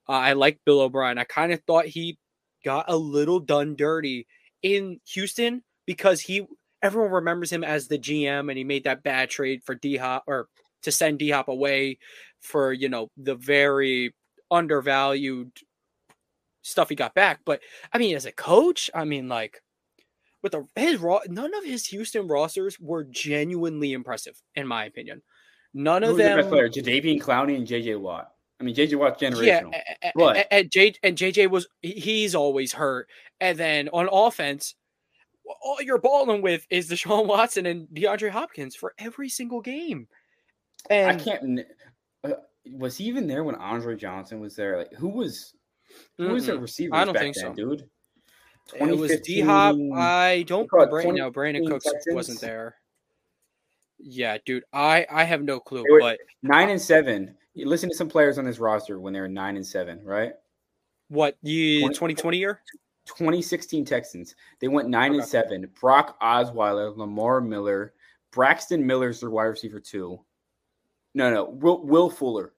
[0.09, 1.17] Uh, I like Bill O'Brien.
[1.17, 2.17] I kind of thought he
[2.63, 4.27] got a little done dirty
[4.63, 6.47] in Houston because he
[6.85, 10.23] everyone remembers him as the GM and he made that bad trade for D Hop
[10.27, 10.47] or
[10.83, 11.97] to send D Hop away
[12.41, 14.13] for you know the very
[14.51, 15.51] undervalued
[16.61, 17.39] stuff he got back.
[17.45, 19.61] But I mean, as a coach, I mean, like
[20.43, 25.21] with the his raw, none of his Houston rosters were genuinely impressive, in my opinion.
[25.73, 26.37] None of the them.
[26.37, 26.69] best player?
[26.69, 28.31] Jadeveon Clowney and JJ Watt.
[28.59, 29.73] I mean, JJ Watt's Yeah, generational.
[29.73, 33.09] a- a- But- and, J, and JJ was he's always hurt.
[33.41, 34.75] And then on offense,
[35.61, 40.07] all you're balling with is Deshaun Watson and DeAndre Hopkins for every single game.
[40.89, 41.59] And I can't.
[42.23, 42.33] Uh,
[42.71, 44.77] was he even there when Andre Johnson was there?
[44.77, 45.53] Like, who was
[46.17, 46.95] who was the receiver?
[46.95, 47.53] I don't think then, so.
[47.53, 47.89] dude.
[48.75, 49.75] it was D Hop.
[49.95, 52.15] I don't Brandon, no Brandin Cooks Texans?
[52.15, 52.75] wasn't there.
[53.97, 57.35] Yeah, dude, I I have no clue, but Nine and seven.
[57.53, 60.33] You listen to some players on this roster when they were nine and seven, right?
[61.09, 62.61] what you 2020 year?
[63.05, 64.35] 2016 Texans.
[64.59, 65.69] They went nine and seven.
[65.79, 67.93] Brock Osweiler, Lamar Miller,
[68.31, 70.19] Braxton Miller's their wide receiver two.
[71.13, 72.53] No, no, Will, Will Fuller.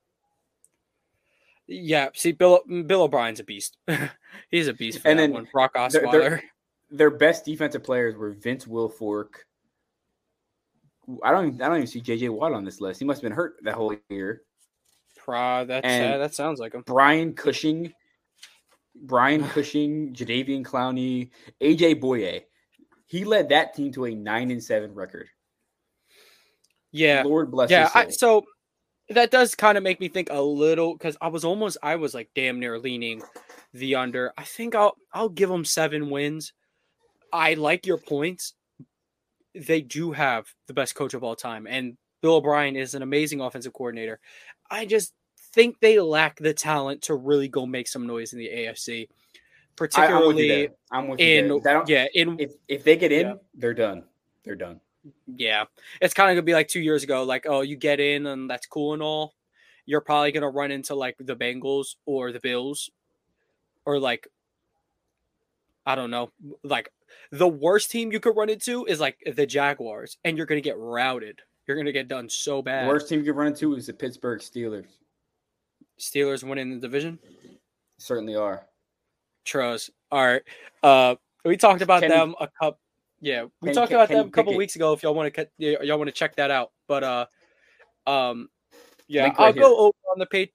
[1.67, 3.77] Yeah, see, Bill Bill O'Brien's a beast.
[4.49, 5.47] He's a beast for And then one.
[5.51, 6.41] Brock Osweiler.
[6.89, 9.29] Their best defensive players were Vince Wilfork.
[11.21, 11.47] I don't.
[11.47, 12.99] Even, I don't even see JJ Watt on this list.
[12.99, 14.43] He must have been hurt that whole year.
[15.17, 16.83] Pro, that's uh, that sounds like him.
[16.85, 17.93] Brian Cushing,
[19.03, 21.29] Brian Cushing, Jadeveon Clowney,
[21.61, 22.43] AJ Bouye.
[23.05, 25.29] He led that team to a nine and seven record.
[26.91, 27.89] Yeah, Lord bless yeah.
[27.93, 28.45] I, so
[29.09, 32.13] that does kind of make me think a little because I was almost I was
[32.13, 33.21] like damn near leaning
[33.73, 34.33] the under.
[34.37, 36.53] I think I'll I'll give them seven wins.
[37.31, 38.53] I like your points.
[39.55, 43.41] They do have the best coach of all time, and Bill O'Brien is an amazing
[43.41, 44.19] offensive coordinator.
[44.69, 45.13] I just
[45.57, 49.07] think they lack the talent to really go make some noise in the AFC,
[49.95, 50.69] I, am with you particularly.
[50.91, 51.83] I'm with you in there.
[51.87, 53.33] Yeah in If if they get in, Yeah.
[53.55, 54.03] they're done.
[54.43, 54.79] They're done.
[55.25, 55.65] Yeah,
[55.99, 57.23] it's kind of gonna be like two years ago.
[57.23, 59.33] Like, oh, you get in and that's cool and all.
[59.87, 62.91] You're probably gonna run into like the Bengals or the Bills,
[63.83, 64.27] or like,
[65.87, 66.31] I don't know,
[66.63, 66.91] like
[67.31, 70.77] the worst team you could run into is like the Jaguars, and you're gonna get
[70.77, 71.39] routed.
[71.65, 72.87] You're gonna get done so The bad.
[72.87, 74.85] worst team you could run into is the Pittsburgh Steelers.
[75.99, 77.19] Steelers winning the division.
[77.97, 78.65] Certainly are.
[79.45, 79.91] Trust.
[80.11, 80.41] All right.
[80.83, 82.79] Uh, we talked about Kenny- them a couple.
[83.19, 84.57] Yeah, we Kenny- talked about Kenny them a couple Pickett.
[84.57, 84.93] weeks ago.
[84.93, 86.71] If y'all want to, y'all want to check that out.
[86.87, 87.25] But uh,
[88.05, 88.49] um,
[89.07, 89.63] yeah, right I'll here.
[89.63, 90.51] go over on the page.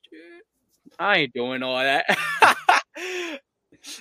[0.98, 2.04] I ain't doing all that.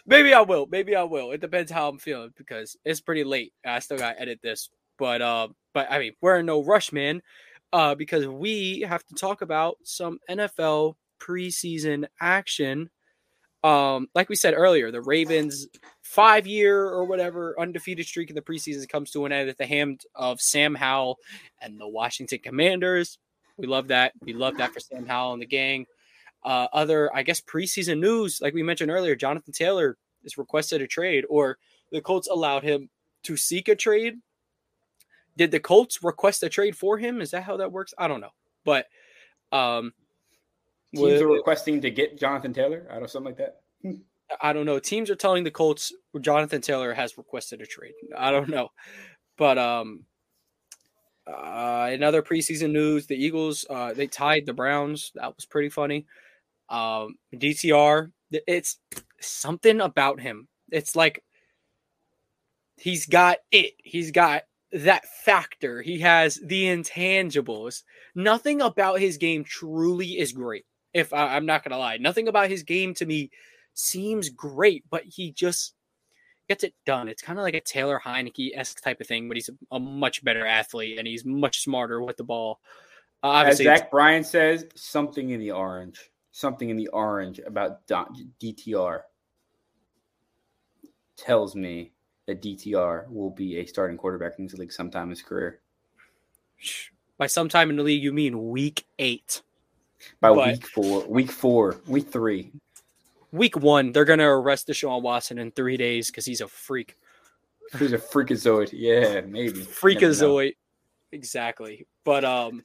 [0.05, 0.67] maybe I will.
[0.69, 1.31] Maybe I will.
[1.31, 3.53] It depends how I'm feeling because it's pretty late.
[3.65, 6.91] I still got to edit this, but uh, but I mean, we're in no rush,
[6.91, 7.21] man.
[7.73, 12.89] Uh, because we have to talk about some NFL preseason action.
[13.63, 15.67] Um, like we said earlier, the Ravens
[16.01, 19.67] five year or whatever undefeated streak in the preseason comes to an end at the
[19.67, 21.17] hand of Sam Howell
[21.61, 23.19] and the Washington Commanders.
[23.57, 24.13] We love that.
[24.21, 25.85] We love that for Sam Howell and the gang.
[26.43, 30.87] Uh, other, I guess, preseason news, like we mentioned earlier, Jonathan Taylor is requested a
[30.87, 31.59] trade, or
[31.91, 32.89] the Colts allowed him
[33.23, 34.15] to seek a trade.
[35.37, 37.21] Did the Colts request a trade for him?
[37.21, 37.93] Is that how that works?
[37.97, 38.33] I don't know,
[38.65, 38.87] but
[39.51, 39.93] um,
[40.95, 43.61] Teams are requesting to get Jonathan Taylor out of something like that.
[44.41, 44.79] I don't know.
[44.79, 47.93] Teams are telling the Colts Jonathan Taylor has requested a trade.
[48.17, 48.69] I don't know,
[49.37, 50.05] but um,
[51.27, 55.11] uh, in other preseason news, the Eagles uh, they tied the Browns.
[55.15, 56.05] That was pretty funny.
[56.69, 58.79] Um, DTR, it's
[59.19, 60.47] something about him.
[60.71, 61.23] It's like
[62.77, 63.73] he's got it.
[63.83, 65.81] He's got that factor.
[65.81, 67.83] He has the intangibles.
[68.15, 70.65] Nothing about his game truly is great.
[70.93, 73.31] If I, I'm not gonna lie, nothing about his game to me
[73.73, 75.73] seems great, but he just
[76.47, 77.07] gets it done.
[77.07, 79.79] It's kind of like a Taylor Heinicke esque type of thing, but he's a, a,
[79.79, 82.59] much better athlete and he's much smarter with the ball.
[83.23, 89.01] Uh, As Zach Bryan says, something in the orange, something in the orange about DTR
[91.15, 91.91] tells me
[92.27, 95.59] that DTR will be a starting quarterback in this league sometime in his career.
[97.17, 99.41] By sometime in the league, you mean week eight?
[100.19, 102.51] By but, week four, week four, week three
[103.31, 106.95] week one, they're gonna arrest Deshaun Watson in three days because he's a freak.
[107.77, 108.69] He's a freakazoid.
[108.73, 109.61] Yeah, maybe.
[109.61, 110.55] Freakazoid.
[111.11, 111.87] Exactly.
[112.03, 112.63] But um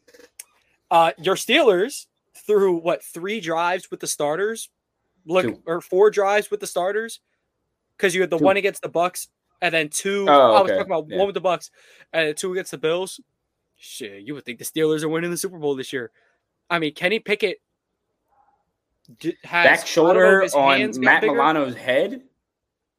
[0.91, 2.07] uh your Steelers
[2.47, 4.69] through what three drives with the starters?
[5.25, 5.63] Look two.
[5.67, 7.21] or four drives with the starters?
[7.97, 8.45] Because you had the two.
[8.45, 9.29] one against the Bucks
[9.63, 10.27] and then two.
[10.29, 10.57] Oh, okay.
[10.57, 11.19] I was talking about yeah.
[11.19, 11.71] one with the Bucks
[12.13, 13.21] and two against the Bills.
[13.79, 16.11] Shit, you would think the Steelers are winning the Super Bowl this year.
[16.69, 17.59] I mean, Kenny Pickett
[19.45, 19.65] has.
[19.65, 21.25] back shoulder on Matt.
[21.25, 22.23] Milano's head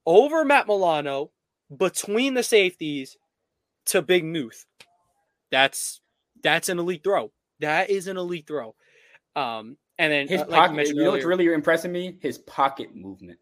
[0.05, 1.31] over Matt Milano
[1.75, 3.17] between the safeties
[3.87, 4.65] to Big Muth.
[5.51, 6.01] That's
[6.43, 7.31] that's an elite throw.
[7.59, 8.75] That is an elite throw.
[9.35, 10.77] Um, and then his uh, pocket.
[10.77, 12.17] Like you, you know what's really impressing me?
[12.21, 13.39] His pocket movement,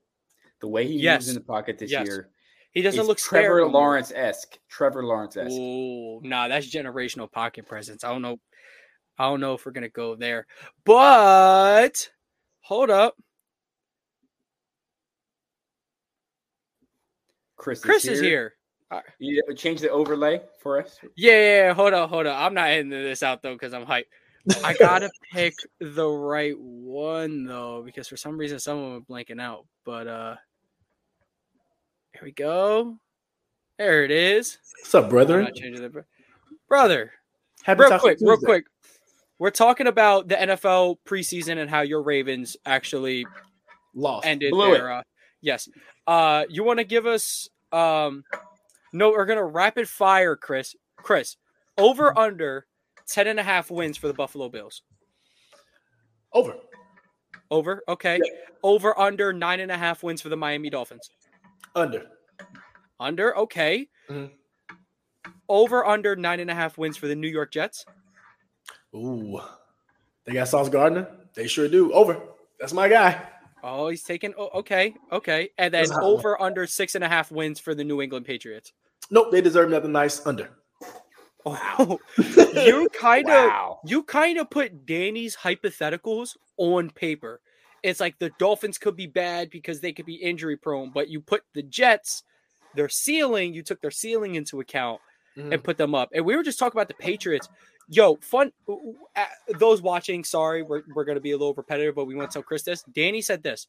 [0.62, 1.22] the way he yes.
[1.22, 2.08] moves in the pocket this yes.
[2.08, 2.30] year.
[2.72, 4.60] He doesn't look Trevor Lawrence esque.
[4.68, 5.56] Trevor Lawrence esque.
[5.58, 8.04] Oh, nah, that's generational pocket presence.
[8.04, 8.38] I don't know.
[9.18, 10.48] I don't know if we're gonna go there,
[10.84, 12.10] but
[12.66, 13.16] Hold up.
[17.58, 18.56] Chris, Chris is here.
[18.92, 19.44] Is here.
[19.48, 20.98] You change the overlay for us?
[21.16, 21.74] Yeah, yeah, yeah.
[21.76, 22.36] hold on, hold on.
[22.36, 24.06] I'm not ending this out though because I'm hyped.
[24.64, 29.16] I gotta pick the right one though, because for some reason some of them are
[29.16, 29.68] blanking out.
[29.86, 30.36] But uh
[32.14, 32.98] here we go.
[33.78, 34.58] There it is.
[34.82, 35.48] What's up, brother?
[36.68, 37.12] Brother.
[37.62, 38.66] Happy real quick, real quick.
[39.38, 43.26] We're talking about the NFL preseason and how your Ravens actually
[43.94, 44.92] lost, ended Blew their.
[44.92, 45.04] Uh,
[45.42, 45.68] yes.
[46.08, 47.50] Uh, you want to give us?
[47.72, 48.24] Um,
[48.94, 50.76] no, we're gonna rapid fire, Chris.
[50.98, 51.36] Chris,
[51.78, 52.66] over under
[53.08, 54.82] 10 and a half wins for the Buffalo Bills.
[56.34, 56.56] Over.
[57.52, 57.84] Over.
[57.88, 58.20] Okay.
[58.24, 58.32] Yeah.
[58.64, 61.10] Over under nine and a half wins for the Miami Dolphins.
[61.76, 62.04] Under.
[63.00, 63.38] Under.
[63.38, 63.88] Okay.
[64.10, 64.34] Mm-hmm.
[65.48, 67.86] Over under nine and a half wins for the New York Jets.
[68.96, 69.40] Ooh,
[70.26, 71.08] they got Sauce Gardner.
[71.34, 71.92] They sure do.
[71.92, 72.22] Over.
[72.60, 73.22] That's my guy.
[73.64, 74.34] Oh, he's taking.
[74.38, 78.02] Oh, okay, okay, and then over under six and a half wins for the New
[78.02, 78.72] England Patriots.
[79.12, 80.50] Nope, they deserve nothing nice under.
[81.46, 83.80] Oh, you kind of wow.
[83.86, 87.42] you kind of put Danny's hypotheticals on paper.
[87.84, 91.22] It's like the Dolphins could be bad because they could be injury prone, but you
[91.22, 92.24] put the Jets,
[92.74, 95.02] their ceiling, you took their ceiling into account
[95.38, 95.54] mm.
[95.54, 96.10] and put them up.
[96.14, 97.48] And we were just talking about the Patriots
[97.90, 98.52] yo, fun.
[99.60, 102.34] Those watching, sorry, we're, we're going to be a little repetitive, but we want to
[102.34, 102.84] tell Chris this.
[102.94, 103.68] Danny said this.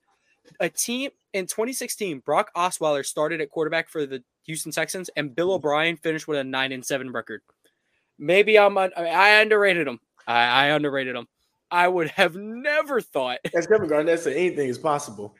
[0.60, 5.52] A team in 2016, Brock Osweiler started at quarterback for the Houston Texans, and Bill
[5.52, 7.42] O'Brien finished with a nine and seven record.
[8.18, 9.98] Maybe I'm un- I underrated him.
[10.26, 11.26] I, I underrated him.
[11.70, 13.38] I would have never thought.
[13.54, 15.34] As Kevin Garnett said, anything is possible.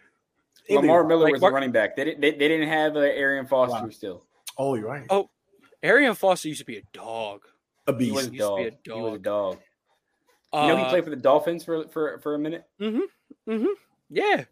[0.69, 0.91] Anything.
[0.91, 1.95] Lamar Miller like, was Mark- running back.
[1.95, 3.91] They, didn't, they, they didn't have uh, Arian Foster wow.
[3.91, 4.25] still.
[4.59, 5.07] Oh, you're right.
[5.11, 5.31] Oh,
[5.83, 7.43] Arian Foster used to be a dog.
[7.87, 8.09] A beast.
[8.09, 8.61] He was a dog.
[8.61, 8.79] A dog.
[8.85, 9.59] He was a dog.
[10.53, 12.65] Uh, you know, he uh, played for the Dolphins for for, for a minute.
[12.81, 13.51] Mm-hmm.
[13.51, 13.67] Mm-hmm.
[14.11, 14.45] Yeah.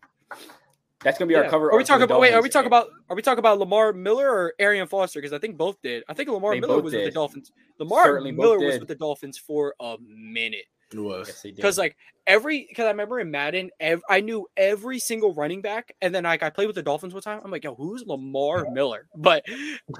[1.04, 1.42] That's gonna be yeah.
[1.42, 1.70] our cover.
[1.70, 2.18] Are we talking about?
[2.18, 2.88] Wait, are we talking about?
[3.10, 5.20] Are we talking about Lamar Miller or Arian Foster?
[5.20, 6.02] Because I think both did.
[6.08, 7.04] I think Lamar they Miller was did.
[7.04, 7.52] with the Dolphins.
[7.78, 10.64] Lamar Certainly Miller was with the Dolphins for a minute.
[10.92, 11.28] It was.
[11.28, 11.94] Yes, because like
[12.26, 16.24] every because I remember in Madden, ev- I knew every single running back, and then
[16.24, 17.40] like I played with the Dolphins one time.
[17.44, 19.06] I'm like, yo, who's Lamar Miller?
[19.14, 19.44] But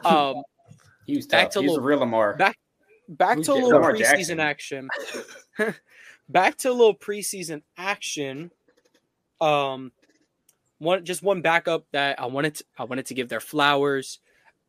[0.04, 0.42] um,
[1.06, 1.52] he was back tough.
[1.54, 2.34] to he was a real Lamar.
[2.36, 2.56] back
[3.08, 4.40] back to a little Lamar preseason Jackson?
[4.40, 4.88] action.
[6.28, 8.50] back to a little preseason action.
[9.40, 9.92] Um,
[10.78, 14.20] one just one backup that I wanted to, I wanted to give their flowers.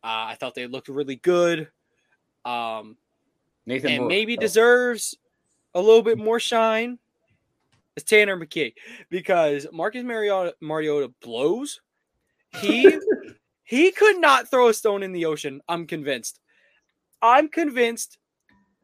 [0.03, 1.69] Uh, I thought they looked really good.
[2.43, 2.97] Um,
[3.65, 4.09] Nathan and Moore.
[4.09, 5.17] maybe Oh, deserves
[5.73, 6.99] a little bit more shine
[7.95, 8.73] is Tanner McKee
[9.09, 11.81] because Marcus Mariota, Mariota blows.
[12.61, 12.97] He
[13.63, 15.61] he could not throw a stone in the ocean.
[15.67, 16.39] I'm convinced.
[17.21, 18.17] I'm convinced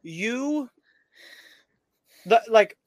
[0.03, 0.69] you
[2.25, 2.77] that like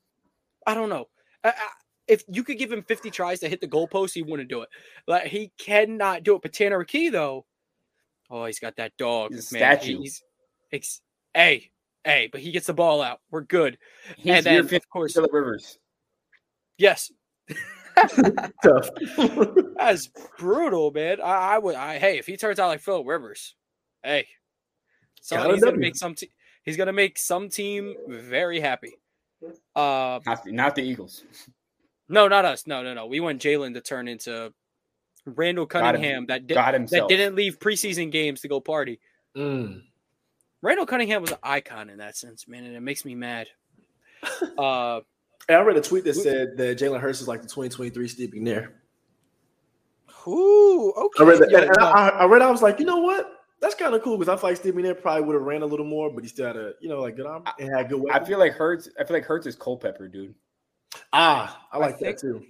[0.67, 1.09] I don't know.
[1.43, 1.69] I, I,
[2.07, 4.69] if you could give him 50 tries to hit the goalpost, he wouldn't do it.
[5.07, 6.43] Like he cannot do it.
[6.43, 7.47] But Tanner McKee though,
[8.31, 9.33] oh, he's got that dog.
[9.33, 9.79] He's a man.
[9.79, 10.01] statue.
[10.71, 11.01] He's,
[11.33, 11.71] hey,
[12.05, 13.21] hey, but he gets the ball out.
[13.31, 13.79] We're good.
[14.17, 15.79] He's and then, 50 of course, Philip Rivers.
[16.79, 17.11] yes,
[18.63, 18.91] Tough.
[19.77, 20.09] that's
[20.39, 21.21] brutal, man.
[21.21, 21.75] I, I would.
[21.75, 23.55] I, hey, if he turns out like Phil Rivers,
[24.03, 24.27] hey,
[25.21, 26.15] so he's gonna make some.
[26.15, 26.31] Te-
[26.65, 28.95] he's gonna make some team very happy.
[29.77, 31.25] Uh, Not, not the Eagles.
[32.09, 32.67] no, not us.
[32.67, 33.07] No, no, no.
[33.07, 34.53] We want Jalen to turn into
[35.27, 37.09] Randall God Cunningham that did, God that himself.
[37.09, 39.01] didn't leave preseason games to go party.
[39.37, 39.83] Mm.
[40.63, 43.49] Randall Cunningham was an icon in that sense, man, and it makes me mad.
[44.57, 45.01] Uh,
[45.51, 48.71] I read a tweet that said that Jalen Hurts is like the 2023 Steve McNair.
[50.27, 51.23] ooh, okay.
[51.23, 52.41] I read that, and, and I, I read.
[52.41, 53.31] I was like, you know what?
[53.65, 55.67] That's kind of cool because I feel like Steve McNair probably would have ran a
[55.67, 58.05] little more, but he still had a, you know, like good arm and had good.
[58.13, 58.91] I feel like Hurts.
[59.01, 60.35] I feel like Hurts is Culpepper, dude.
[61.15, 62.45] ah, I like I that too.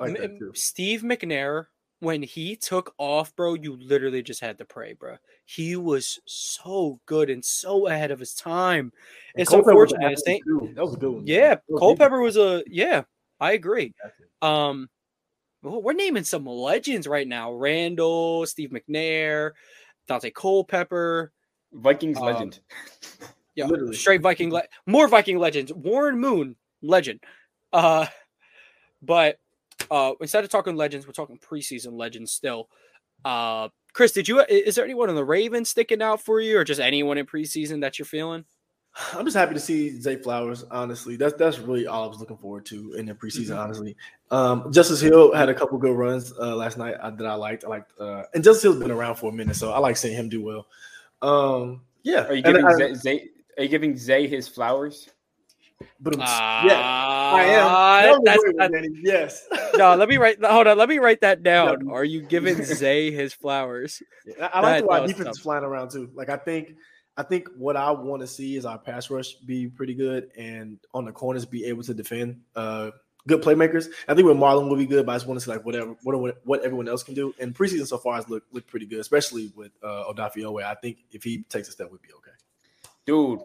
[0.00, 0.50] I like that too.
[0.56, 1.66] Steve McNair,
[2.00, 5.18] when he took off, bro, you literally just had to pray, bro.
[5.44, 8.92] He was so good and so ahead of his time.
[9.36, 10.10] And It's Culpepper unfortunate.
[10.10, 10.74] It's athlete.
[10.74, 11.26] That was a good one.
[11.28, 13.04] yeah, That was Culpepper was a yeah.
[13.38, 13.94] I agree.
[14.42, 14.88] Um,
[15.62, 19.52] well, we're naming some legends right now: Randall, Steve McNair,
[20.08, 21.32] Daunte Culpepper.
[21.72, 22.60] Vikings Um, legend.
[23.54, 23.94] Yeah, Literally.
[23.96, 25.72] straight Viking, le- more Viking legends.
[25.72, 27.20] Warren Moon, legend.
[27.72, 28.06] Uh,
[29.02, 29.38] but
[29.90, 32.68] uh, instead of talking legends, we're talking preseason legends still.
[33.24, 34.40] Uh, Chris, did you?
[34.48, 37.80] Is there anyone in the Ravens sticking out for you, or just anyone in preseason
[37.80, 38.44] that you're feeling?
[39.14, 40.64] I'm just happy to see Zay Flowers.
[40.70, 43.50] Honestly, that's that's really all I was looking forward to in the preseason.
[43.56, 43.58] Mhm.
[43.64, 43.96] Honestly,
[44.30, 47.64] um, Justice Hill had a couple good runs uh, last night uh, that I liked.
[47.64, 50.16] I liked, uh, and Justice Hill's been around for a minute, so I like seeing
[50.16, 50.66] him do well.
[51.22, 53.28] Um, yeah, Are you giving I- Zay, Zay?
[53.58, 55.08] Are you giving Zay his flowers?
[56.00, 56.20] but Uh,
[56.64, 57.60] yeah, I am.
[57.64, 59.00] That was a that's- great one, that- Danny.
[59.02, 59.46] yes.
[59.76, 60.42] no, let me write.
[60.42, 61.84] Hold on, let me write that down.
[61.86, 61.92] No.
[61.94, 64.02] Are you giving Zay his flowers?
[64.40, 65.42] I, I like That- the way that defense is tough.
[65.42, 66.10] flying around too.
[66.14, 66.76] Like I think,
[67.16, 70.78] I think what I want to see is our pass rush be pretty good, and
[70.92, 72.40] on the corners be able to defend.
[72.54, 72.90] Uh,
[73.26, 73.88] good playmakers.
[74.06, 75.96] I think with Marlon will be good, but I just want to see like whatever
[76.02, 77.34] what what everyone else can do.
[77.40, 80.62] And preseason so far has looked looked pretty good, especially with uh, Odafe Oweh.
[80.64, 82.32] I think if he takes a step, we'd be okay.
[83.06, 83.40] Dude,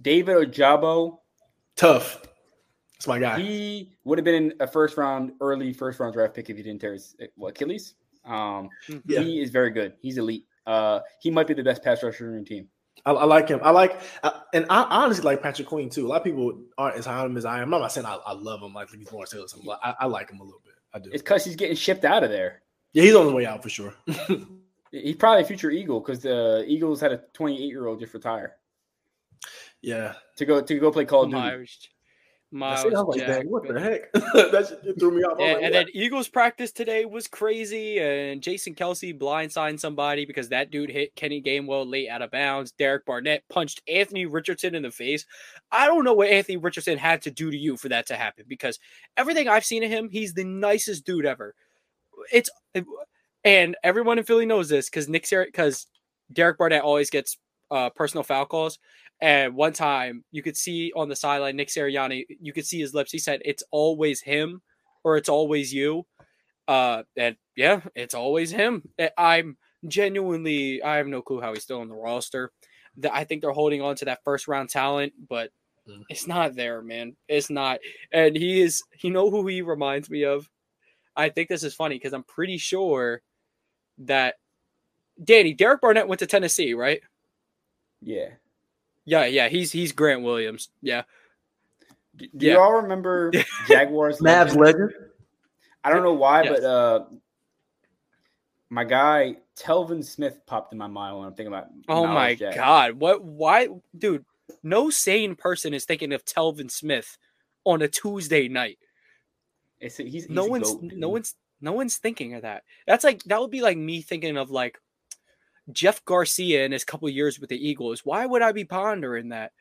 [0.00, 1.18] David Ojabo,
[1.76, 2.22] Tough.
[2.94, 3.40] That's my guy.
[3.40, 6.80] he would have been a first round, early first round draft pick if he didn't
[6.80, 7.94] tear his what, Achilles.
[8.24, 8.68] Um,
[9.06, 9.20] Yeah.
[9.20, 9.94] he is very good.
[10.00, 10.46] He's elite.
[10.66, 12.68] Uh, he might be the best pass rusher in the team.
[13.04, 13.60] I, I like him.
[13.62, 16.06] I like, uh, and I honestly like Patrick Queen too.
[16.06, 17.74] A lot of people aren't as high on him as I am.
[17.74, 19.44] I'm not saying I, I love him like he's Lawrence Taylor.
[19.44, 20.74] or something, but I, I like him a little bit.
[20.94, 21.10] I do.
[21.12, 22.62] It's because he's getting shipped out of there.
[22.92, 23.94] Yeah, he's on his way out for sure.
[24.92, 28.56] He's probably a future Eagle because the Eagles had a 28 year old just retire
[29.82, 30.14] yeah.
[30.36, 31.66] to go to go play Call of Duty.
[32.52, 34.12] Myles, I was like, Jack, dang, what the heck?
[34.12, 35.38] that threw me off.
[35.40, 40.50] Yeah, like, and then Eagles practice today was crazy, and Jason Kelce blindsided somebody because
[40.50, 42.72] that dude hit Kenny Gainwell late out of bounds.
[42.72, 45.24] Derek Barnett punched Anthony Richardson in the face.
[45.70, 48.44] I don't know what Anthony Richardson had to do to you for that to happen
[48.46, 48.78] because
[49.16, 51.54] everything I've seen of him, he's the nicest dude ever.
[52.30, 52.50] It's
[53.44, 55.86] and everyone in Philly knows this because Nick because
[56.32, 57.38] Derek Barnett always gets
[57.72, 58.78] uh, personal foul calls.
[59.20, 62.94] And one time you could see on the sideline, Nick Sirianni, you could see his
[62.94, 63.10] lips.
[63.12, 64.62] He said, It's always him
[65.04, 66.06] or it's always you.
[66.68, 68.82] Uh, and yeah, it's always him.
[69.18, 69.56] I'm
[69.88, 72.52] genuinely, I have no clue how he's still on the roster.
[72.98, 75.50] That I think they're holding on to that first round talent, but
[75.88, 76.04] Mm.
[76.08, 77.16] it's not there, man.
[77.26, 77.80] It's not.
[78.12, 80.48] And he is, you know who he reminds me of?
[81.16, 83.20] I think this is funny because I'm pretty sure
[83.98, 84.36] that
[85.22, 87.00] Danny, Derek Barnett went to Tennessee, right?
[88.02, 88.28] Yeah.
[89.04, 90.68] Yeah, yeah, he's he's Grant Williams.
[90.80, 91.02] Yeah.
[92.16, 92.52] Do, do Yeah.
[92.54, 93.32] you all remember
[93.68, 94.18] Jaguars?
[94.18, 94.60] Mavs legend?
[94.60, 94.90] legend.
[95.84, 96.60] I don't know why, Yes.
[96.60, 97.04] but uh,
[98.70, 101.66] my guy Telvin Smith popped in my mind when I'm thinking about.
[101.88, 102.54] Oh Myles my Jack.
[102.54, 102.92] god.
[102.94, 104.24] What why dude,
[104.62, 107.18] no sane person is thinking of Telvin Smith
[107.64, 108.78] on a Tuesday night.
[109.80, 112.62] It's a, he's, he's no a one's goat, no one's no one's thinking of that.
[112.86, 114.78] That's like that would be like me thinking of like
[115.70, 118.00] Jeff Garcia in his couple years with the Eagles.
[118.04, 119.52] Why would I be pondering that?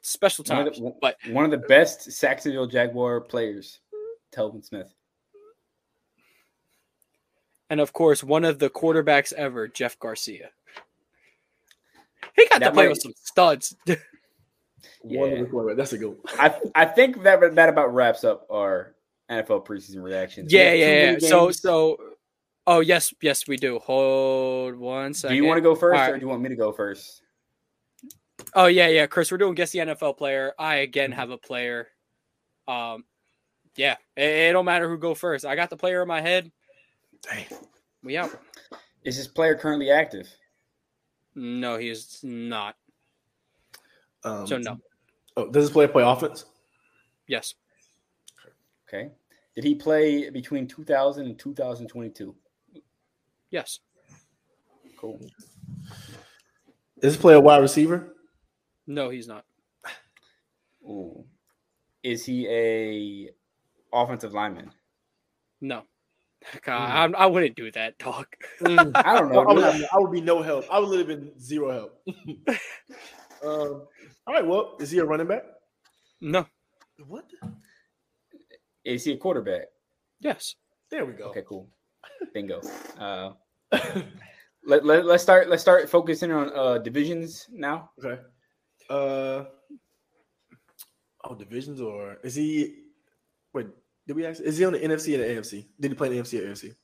[0.00, 3.80] Special One of times, the- but one of the best Jacksonville Jaguar players,
[4.32, 4.92] Telvin Smith.
[7.70, 10.50] and of course one of the quarterbacks ever, Jeff Garcia.
[12.34, 13.76] He got to play might- with some studs.
[15.02, 15.42] One of Yeah.
[15.44, 15.76] the quarterback.
[15.76, 16.18] That's a good one.
[16.38, 18.94] I I think that that about wraps up our
[19.30, 20.52] NFL preseason reactions.
[20.52, 21.18] We yeah, yeah, yeah.
[21.18, 21.98] So, so,
[22.68, 23.78] oh yes, yes, we do.
[23.80, 26.56] Hold one do you want to go first, All or do you want me to
[26.56, 27.22] go first?
[28.54, 29.32] Oh yeah, yeah, Chris.
[29.32, 30.52] We're doing guess the NFL player.
[30.58, 30.82] I Mm-hmm.
[30.84, 31.88] again have a player.
[32.68, 33.04] Um,
[33.74, 35.44] yeah, it, it don't matter who go first.
[35.46, 36.52] I got the player in my head.
[37.22, 37.46] Dang.
[38.04, 38.30] We out.
[39.04, 40.28] Is this player currently active?
[41.34, 42.76] No, he is not.
[44.24, 44.78] Um, So no.
[45.36, 46.44] Oh, does this player play offense?
[47.26, 47.54] Yes.
[48.88, 49.10] Okay.
[49.54, 52.34] Did he play between 2000 and 2022?
[53.50, 53.80] Yes.
[54.98, 55.20] Cool.
[56.96, 58.14] Is this player a wide receiver?
[58.86, 59.44] No, he's not.
[60.84, 61.24] Ooh.
[62.02, 63.30] Is he a
[63.92, 64.70] offensive lineman?
[65.60, 65.82] No.
[66.62, 68.26] God, I'm, I wouldn't do that, dog.
[68.64, 69.44] I don't I, know.
[69.44, 69.64] would.
[69.64, 70.64] I would be no help.
[70.70, 72.02] I would literally been zero help.
[73.44, 73.86] um,
[74.26, 74.46] all right.
[74.46, 75.44] Well, is he a running back?
[76.20, 76.46] No.
[77.06, 77.24] What?
[78.84, 79.66] Is he a quarterback?
[80.20, 80.54] Yes.
[80.90, 81.24] There we go.
[81.26, 81.68] Okay, cool.
[82.34, 82.60] Bingo.
[82.98, 83.32] Uh,
[84.64, 87.90] let, let, let's start let's start focusing on uh divisions now.
[88.02, 88.20] Okay.
[88.90, 89.44] Uh
[91.24, 92.74] oh, divisions or is he?
[93.52, 93.66] Wait,
[94.06, 94.46] did we actually?
[94.46, 95.66] Is he on the NFC or the AFC?
[95.80, 96.74] Did he play in the NFC or AFC?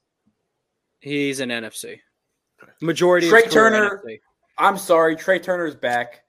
[1.01, 1.99] He's an NFC.
[2.81, 4.03] Majority Trea of his career Turner.
[4.07, 4.20] NFC.
[4.59, 6.22] I'm sorry, Trea Turner's back.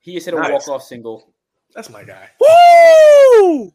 [0.00, 0.52] He just hit a Nice.
[0.52, 1.32] walk-off single.
[1.74, 2.28] That's my guy.
[2.40, 3.72] Woo!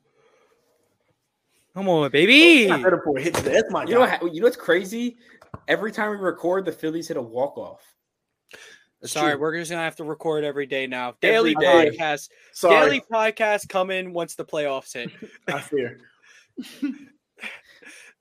[1.73, 2.67] Come on, baby.
[2.67, 3.53] Better for a hit today.
[3.53, 5.17] That's my You know what, you know what's crazy?
[5.67, 7.81] Every time we record, the Phillies hit a walk-off.
[9.03, 9.41] Sorry, true.
[9.41, 11.15] we're just gonna have to record every day now.
[11.21, 11.91] Daily day.
[11.97, 12.29] podcast.
[12.51, 12.75] Sorry.
[12.75, 15.09] Daily podcast coming once the playoffs hit.
[15.47, 15.99] I fear.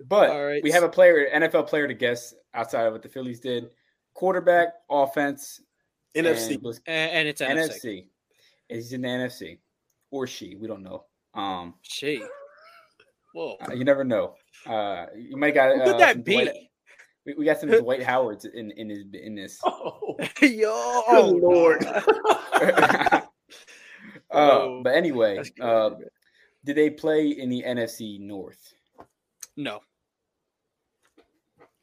[0.06, 0.62] But All right.
[0.62, 3.70] we have a player, NFL player to guess outside of what the Phillies did.
[4.14, 5.60] Quarterback, offense,
[6.14, 6.54] NFC.
[6.54, 7.68] and was And, and it's NFC.
[7.68, 8.06] NFC.
[8.68, 9.58] He's in the NFC.
[10.10, 10.54] Or she.
[10.54, 11.04] We don't know.
[11.34, 12.22] Um She.
[13.32, 13.56] Whoa.
[13.60, 14.34] uh, you never know.
[14.66, 16.32] Uh you might got Who uh, could that some be?
[16.32, 16.54] Dwight-
[17.26, 19.60] we, we got some Dwight Howards in in his in this.
[19.64, 20.72] Oh, Yo,
[21.08, 21.84] Oh, lord.
[21.86, 23.20] uh,
[24.30, 25.90] Oh, but anyway, uh,
[26.64, 28.74] did they play in the NFC North?
[29.56, 29.80] no,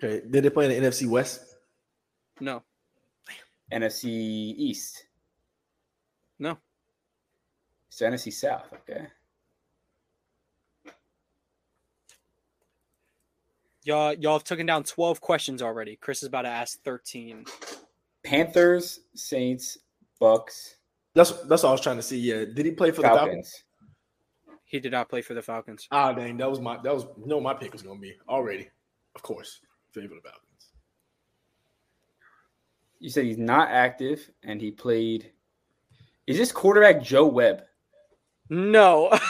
[0.04, 0.22] okay.
[0.30, 1.56] Did they play in the NFC West?
[2.42, 2.62] no,
[3.72, 4.06] NFC
[4.58, 5.06] East?
[6.40, 6.58] no.
[7.90, 9.08] So NFC South, okay.
[13.86, 15.96] Y'all, y'all have taken down twelve questions already.
[15.96, 17.46] Chris is about to ask thirteen.
[18.24, 19.78] Panthers, Saints,
[20.20, 20.78] Bucks,
[21.14, 22.18] That's that's all I was trying to see.
[22.18, 22.46] Yeah.
[22.46, 23.28] Did he play for the Falcons?
[23.28, 23.64] Falcons.
[24.66, 25.88] He did not play for the Falcons.
[25.92, 26.38] Ah, dang.
[26.38, 28.68] That was my that was no my pick was gonna be already.
[29.16, 29.62] Of course.
[29.92, 30.42] Favor the Falcons.
[33.00, 35.32] You said he's not active, and he played.
[36.26, 37.62] Is this quarterback Joe Webb?
[38.50, 39.12] No.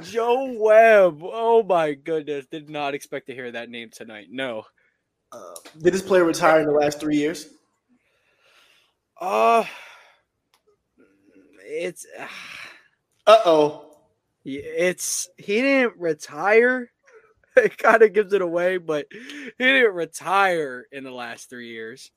[0.00, 1.20] Joe Webb.
[1.22, 2.46] Oh my goodness.
[2.46, 4.28] Did not expect to hear that name tonight.
[4.30, 4.64] No.
[5.30, 7.48] Uh, did this player retire in the last three years?
[9.20, 9.64] Uh
[11.64, 12.06] it's
[13.26, 13.84] Uh oh.
[14.44, 16.90] it's he didn't retire.
[17.54, 22.10] It kind of gives it away, but he didn't retire in the last three years.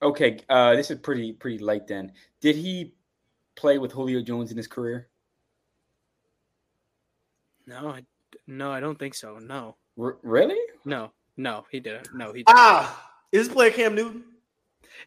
[0.00, 1.88] Okay, uh, this is pretty pretty light.
[1.88, 2.94] Then did he
[3.56, 5.07] play with Julio Jones in his career?
[7.68, 8.02] No, I,
[8.46, 9.38] no, I don't think so.
[9.38, 10.56] No, R- really?
[10.86, 12.14] no, no, he didn't.
[12.14, 12.38] No, he.
[12.38, 12.48] Didn't.
[12.56, 14.24] Ah, is this player Cam Newton?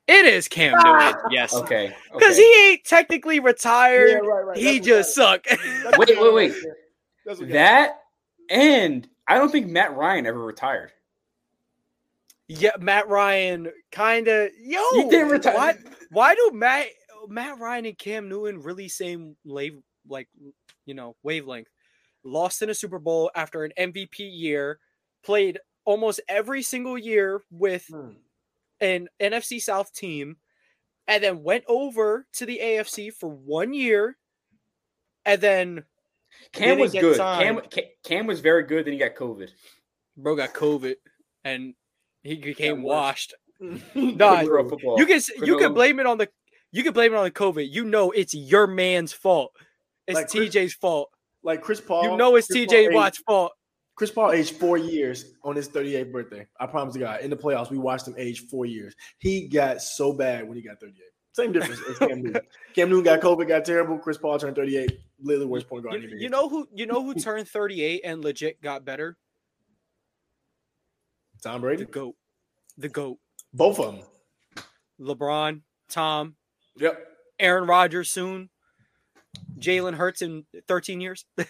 [0.07, 1.13] It is Cam Newton.
[1.31, 1.91] Yes, Okay.
[2.13, 2.41] because okay.
[2.41, 4.09] he ain't technically retired.
[4.11, 4.57] Yeah, right, right.
[4.57, 5.45] He That's what just suck.
[5.97, 6.53] Wait, wait, wait.
[7.25, 8.01] That's that
[8.49, 10.91] and I don't think Matt Ryan ever retired.
[12.47, 14.49] yeah, Matt Ryan kind of.
[14.61, 15.55] Yo, He didn't retire.
[15.55, 15.75] Why,
[16.11, 16.87] why do Matt
[17.27, 20.27] Matt Ryan and Cam Newton really same lave like
[20.85, 21.67] you know wavelength?
[22.23, 24.79] Lost in a Super Bowl after an MVP year,
[25.23, 28.11] played almost every single year with Hmm.
[28.79, 30.37] an NFC South team,
[31.07, 34.17] and then went over to the AFC for one year,
[35.25, 35.85] and then
[36.53, 37.17] Cam Didn't was get good.
[37.17, 37.43] signed.
[37.61, 38.85] Cam, Ca- Cam was very good.
[38.85, 39.49] Then he got COVID.
[40.17, 40.95] bro got COVID,
[41.43, 41.73] and
[42.23, 42.93] he became worse.
[42.93, 43.33] washed.
[43.95, 45.59] Nah, Nah, You can you Granola.
[45.59, 46.29] can blame it on the
[46.71, 47.69] you can blame it on the COVID.
[47.69, 49.51] You know it's your man's fault.
[50.07, 51.09] It's Like Chris- TJ's fault.
[51.43, 52.03] Like Chris Paul.
[52.03, 53.53] You know it's Chris TJ Watt's fault.
[53.95, 56.47] Chris Paul aged four years on his 38th birthday.
[56.59, 57.21] I promise to God.
[57.21, 58.95] In the playoffs, we watched him age four years.
[59.19, 60.97] He got so bad when he got 38.
[61.33, 62.41] Same difference as Cam Newton.
[62.75, 63.97] Cam Newton got COVID, got terrible.
[63.97, 64.91] Chris Paul turned 38.
[65.21, 66.01] Literally worst point guard.
[66.01, 69.17] You, you know who you know who turned 38 and legit got better?
[71.41, 72.15] Tom Brady, The GOAT.
[72.77, 73.17] The GOAT.
[73.53, 74.65] Both of them.
[74.99, 76.35] LeBron, Tom,
[76.77, 77.07] Yep.
[77.39, 78.49] Aaron Rodgers soon.
[79.59, 81.25] Jalen Hurts in 13 years.
[81.37, 81.45] I'm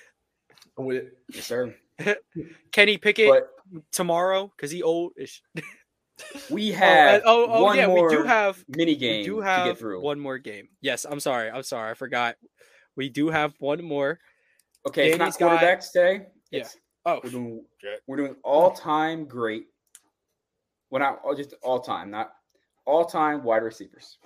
[0.86, 1.18] with it.
[1.34, 1.76] Yes, sir.
[2.72, 3.50] Kenny Pickett But
[3.92, 5.14] tomorrow because he old.
[5.18, 5.42] ish.
[6.50, 9.20] we Oh, have and- oh, oh, one yeah, more we do have mini game.
[9.20, 10.02] we game do to have get through.
[10.02, 10.68] one more game.
[10.82, 11.50] Yes, I'm sorry.
[11.50, 11.92] I'm sorry.
[11.92, 12.36] I forgot.
[12.96, 14.20] We do have one more.
[14.88, 16.26] okay, it's not Danny's got- quarterbacks today.
[16.52, 16.68] Yeah.
[17.06, 17.66] Oh, we're doing
[18.08, 19.66] we're doing all time great.
[20.90, 22.32] Well, not all- just all time, not
[22.86, 24.18] all time wide receivers.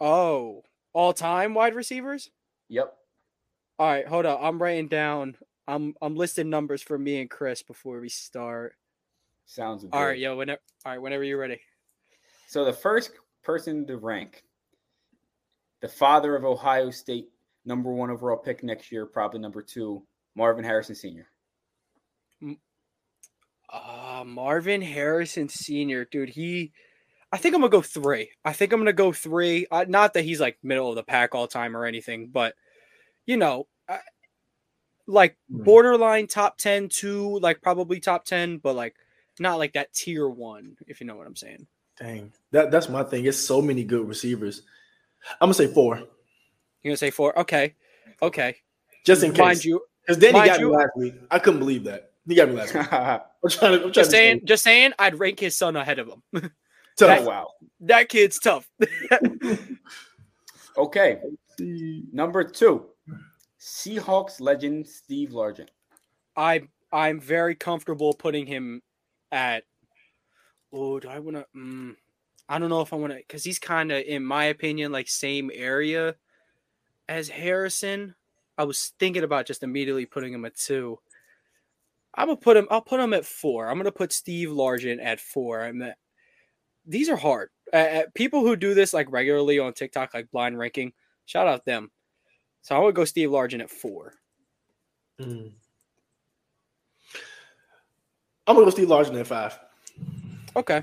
[0.00, 0.62] oh,
[0.92, 2.30] all time wide receivers.
[2.68, 2.92] Yep.
[3.78, 4.40] All right, hold up.
[4.42, 5.36] I'm writing down.
[5.66, 8.74] I'm I'm listing numbers for me and Chris before we start.
[9.46, 9.94] Sounds good.
[9.94, 10.36] All right, yo.
[10.36, 11.60] Whenever, all right, whenever you're ready.
[12.48, 13.12] So the first
[13.42, 14.42] person to rank,
[15.80, 17.28] the father of Ohio State,
[17.64, 20.02] number one overall pick next year, probably number two,
[20.34, 21.26] Marvin Harrison Sr.
[23.70, 26.72] Uh, Marvin Harrison Sr., dude, he,
[27.30, 28.30] I think I'm gonna go three.
[28.44, 29.66] I think I'm gonna go three.
[29.70, 32.54] Uh, not that he's like middle of the pack all time or anything, but
[33.26, 33.98] you know, I,
[35.06, 35.64] like Hmm.
[35.64, 38.94] borderline top 10 to like probably top 10, but like
[39.38, 41.66] not like that tier one, if you know what I'm saying.
[41.98, 42.32] Dang.
[42.52, 43.24] That, that's my thing.
[43.26, 44.62] It's so many good receivers.
[45.40, 45.96] I'm going to say four.
[45.96, 47.36] You're gonna say four?
[47.40, 47.74] Okay,
[48.22, 48.56] okay.
[49.04, 49.38] Just in case.
[49.40, 51.14] Mind you, Because Danny mind got you- me last week.
[51.30, 52.12] I couldn't believe that.
[52.26, 52.92] He got me last week.
[52.92, 53.20] I'm
[53.50, 53.76] trying to.
[53.76, 56.22] I'm trying just to saying, say just saying, I'd rank his son ahead of him.
[56.98, 57.20] tough.
[57.20, 57.48] oh wow.
[57.80, 58.68] that kid's tough.
[60.78, 61.18] Okay.
[62.12, 62.86] Number two,
[63.60, 65.70] Seahawks legend Steve Largent.
[66.36, 68.82] I I'm very comfortable putting him
[69.32, 69.64] at.
[70.72, 71.46] Oh, do I want to?
[71.56, 71.96] Mm,
[72.48, 75.08] I don't know if I want to because he's kind of, in my opinion, like
[75.08, 76.14] same area
[77.08, 78.14] as Harrison.
[78.56, 81.00] I was thinking about just immediately putting him at two.
[82.14, 82.68] I'm gonna put him.
[82.70, 83.66] I'll put him at four.
[83.68, 85.64] I'm gonna put Steve Largent at four.
[85.64, 85.98] I'm at,
[86.88, 87.50] these are hard.
[87.72, 90.92] Uh, uh, people who do this like regularly on TikTok, like blind ranking,
[91.26, 91.90] shout out them.
[92.62, 94.14] So I would go Steve Largent at four.
[95.20, 95.52] Mm.
[98.46, 99.58] I'm gonna go Steve Largent at five.
[100.56, 100.82] Okay.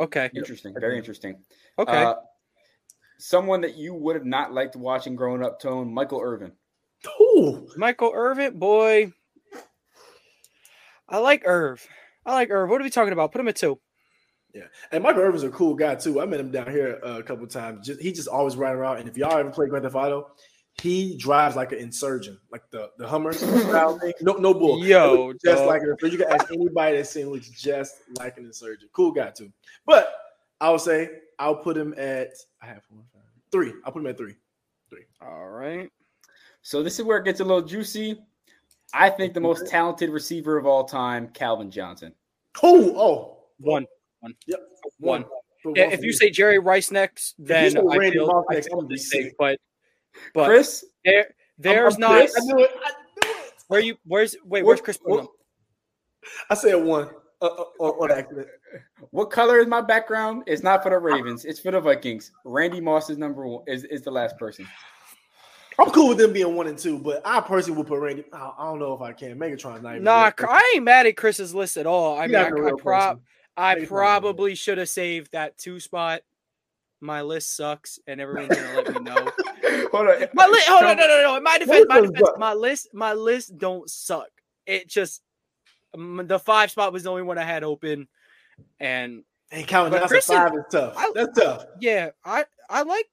[0.00, 0.30] Okay.
[0.34, 0.74] Interesting.
[0.78, 1.36] Very interesting.
[1.78, 2.04] Okay.
[2.04, 2.14] Uh,
[3.18, 6.52] someone that you would have not liked watching growing up, Tone, Michael Irvin.
[7.20, 9.12] Ooh, Michael Irvin, boy.
[11.08, 11.86] I like Irv.
[12.26, 12.70] I like Irv.
[12.70, 13.30] What are we talking about?
[13.30, 13.78] Put him at two.
[14.54, 14.64] Yeah.
[14.92, 16.20] And Michael Irvin's a cool guy too.
[16.20, 17.86] I met him down here uh, a couple times.
[17.86, 18.98] Just, he just always riding around.
[18.98, 20.30] And if y'all ever play Grand Theft Auto,
[20.80, 24.12] he drives like an insurgent, like the the Hummer style thing.
[24.20, 24.84] No, no bull.
[24.84, 25.66] Yo, just dog.
[25.66, 26.12] like it.
[26.12, 28.92] You can ask anybody that's seen looks just like an insurgent.
[28.92, 29.52] Cool guy too.
[29.86, 30.12] But
[30.60, 32.30] I would say I'll put him at
[32.62, 33.72] I have one, five, three.
[33.84, 34.34] I'll put him at three.
[35.22, 35.90] All right.
[36.62, 38.20] So this is where it gets a little juicy.
[38.92, 42.12] I think the most talented receiver of all time, Calvin Johnson.
[42.62, 43.86] Oh, oh, One.
[44.46, 44.60] Yep,
[44.98, 45.24] One.
[45.62, 48.66] Put Yeah, If you say Jerry Rice next, then I Randy feel, Moss I next,
[48.68, 49.34] feel I'm gonna be the same, sick.
[49.38, 49.58] But
[50.34, 52.36] but Chris, there there's I'm not pissed.
[52.38, 52.70] I knew it.
[52.84, 53.52] I knew it.
[53.68, 55.28] where you where's wait What- where's Chris putting what- him?
[56.50, 57.08] I said one
[57.42, 58.48] uh, uh, on, on accident.
[59.10, 60.44] what color is my background?
[60.46, 61.44] It's not for the Ravens.
[61.44, 62.30] It's for the Vikings.
[62.46, 63.62] Randy Moss is number one.
[63.66, 64.66] Is, is the last person.
[65.78, 68.24] I'm cool with them being one and two, but I personally would put Randy.
[68.32, 69.36] I, I don't know if I can.
[69.38, 70.04] Megatron's not even.
[70.04, 70.48] Nah, real.
[70.48, 72.16] I ain't mad at Chris's list at all.
[72.16, 73.26] I He's mean, not I, a I, real prob- person.
[73.56, 76.22] I probably should have saved that two spot.
[77.00, 79.14] My list sucks, and everyone's gonna let me know.
[79.92, 80.26] Hold on.
[80.34, 80.66] My list.
[80.70, 81.40] Oh no, no, no, no.
[81.40, 84.28] My defense, my defense, my list, my list don't suck.
[84.66, 85.22] It just
[85.94, 88.08] um, the five spot was the only one I had open,
[88.80, 90.94] and Hey, Calvin But Johnson Chris five is tough.
[90.96, 91.66] I- That's tough.
[91.80, 93.06] yeah, I I like.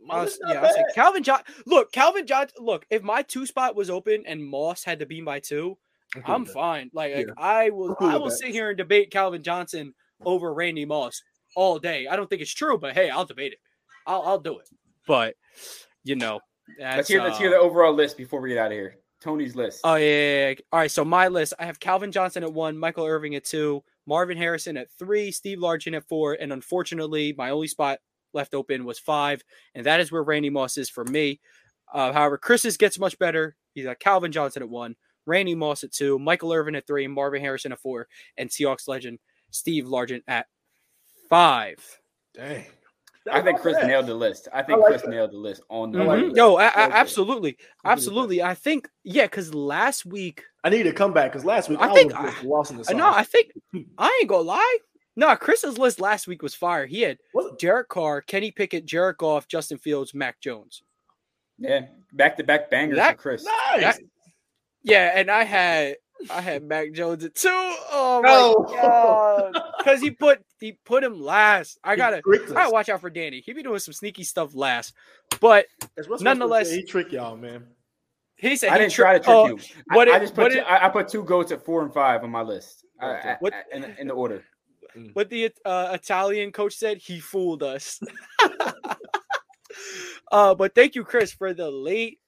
[0.00, 0.94] Was- yeah, I was like.
[0.94, 1.40] Calvin John.
[1.66, 2.46] Look, Calvin John.
[2.58, 5.78] Look, if my two spot was open and Moss had to be my two,
[6.16, 6.52] I'm I'm that.
[6.52, 6.90] fine.
[6.92, 9.94] Like, like, I will, I'm cool I will sit here and debate Calvin Johnson
[10.24, 11.22] over Randy Moss
[11.56, 12.06] all day.
[12.06, 13.58] I don't think it's true, but hey, I'll debate it.
[14.06, 14.68] I'll, I'll do it.
[15.06, 15.34] But
[16.04, 16.40] you know,
[16.78, 18.96] that's, Let's hear, let's hear uh, the overall list before we get out of here.
[19.20, 19.80] Tony's list.
[19.84, 20.54] Oh yeah, yeah, yeah.
[20.70, 20.90] All right.
[20.90, 24.76] So my list: I have Calvin Johnson at one, Michael Irving at two, Marvin Harrison
[24.76, 28.00] at three, Steve Largent at four, and unfortunately, my only spot
[28.34, 29.42] left open was five,
[29.74, 31.40] and that is where Randy Moss is for me.
[31.92, 33.56] Uh, however, Chris's gets much better.
[33.72, 34.94] He's got Calvin Johnson at one,
[35.26, 39.18] Randy Moss at two, Michael Irvin at three, Marvin Harrison at four, and Seahawks legend
[39.50, 40.46] Steve Largent at
[41.28, 41.78] five.
[42.34, 42.66] Dang.
[43.30, 44.48] I think Chris That's nailed the list.
[44.52, 45.08] I think like Chris that.
[45.10, 46.24] nailed the list on the I like Mhm.
[46.24, 46.36] list.
[46.36, 46.90] Yo, a- a- like that.
[46.92, 47.72] absolutely, Let's do this.
[47.84, 48.42] absolutely.
[48.42, 51.88] I think yeah, because last week, I need to come back because last week I
[51.90, 52.94] I, think was I- lost in the sauce.
[52.94, 53.52] no, I think
[53.96, 54.78] I ain't gonna lie.
[55.16, 56.84] No, Chris's list last week was fire.
[56.86, 57.58] He had Was it?
[57.58, 60.82] Derek Carr, Kenny Pickett, Jared Goff, Justin Fields, Mac Jones.
[61.56, 63.44] Yeah, back to back bangers That- for Chris.
[63.44, 63.80] nice.
[63.80, 64.00] That-
[64.84, 65.96] Yeah, and I had
[66.30, 67.48] I had Mac Jones at two.
[67.50, 68.64] Oh my No.
[68.80, 69.60] god!
[69.84, 71.78] Because he put he put him last.
[71.84, 73.40] I gotta I gotta watch out for Danny.
[73.40, 74.94] He be doing some sneaky stuff last,
[75.40, 75.66] but
[76.20, 77.64] nonetheless- he tricked y'all, man.
[78.36, 79.58] he said I he didn't tri- try to trick oh, you.
[79.96, 81.62] what I, I it- just what put two, it- I, I put two goats at
[81.64, 82.84] four and five on my list.
[83.00, 84.42] I- I- What- I- in, in the order.
[85.12, 88.00] what the uh, Italian coach said, he fooled us.
[90.32, 92.20] uh, but thank you, Chris, for the late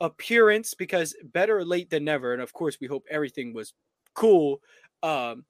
[0.00, 2.32] appearance because better late than never.
[2.32, 3.74] And of course, we hope everything was
[4.14, 4.60] cool.
[5.02, 5.44] Um,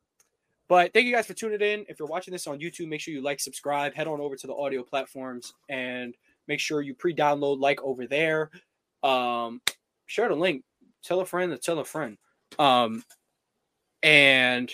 [0.69, 1.87] but thank you guys for tuning in.
[1.89, 4.47] If you're watching this on YouTube, make sure you like, subscribe, head on over to
[4.47, 6.15] the audio platforms, and
[6.47, 8.51] make sure you pre-download, like over there.
[9.03, 9.63] Um,
[10.07, 10.65] share the link,
[11.03, 12.19] tell a friend to tell a friend.
[12.59, 13.03] Um,
[14.03, 14.71] and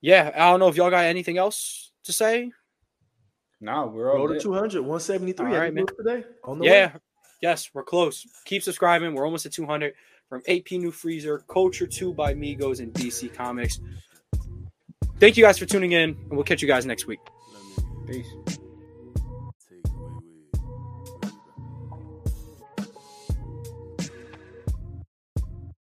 [0.00, 2.52] yeah, I don't know if y'all got anything else to say.
[3.60, 4.42] No, we're all Roll to good.
[4.42, 5.46] 200, 173.
[5.46, 5.96] All I right, think man.
[5.96, 6.28] today.
[6.44, 6.92] On the Yeah.
[6.92, 7.00] way.
[7.44, 8.26] Yes, we're close.
[8.46, 9.12] Keep subscribing.
[9.14, 9.92] We're almost at 200
[10.30, 13.80] from AP New Freezer, Culture 2 by Migos, and DC Comics.
[15.20, 17.20] Thank you guys for tuning in, and we'll catch you guys next week.
[18.06, 18.58] Peace.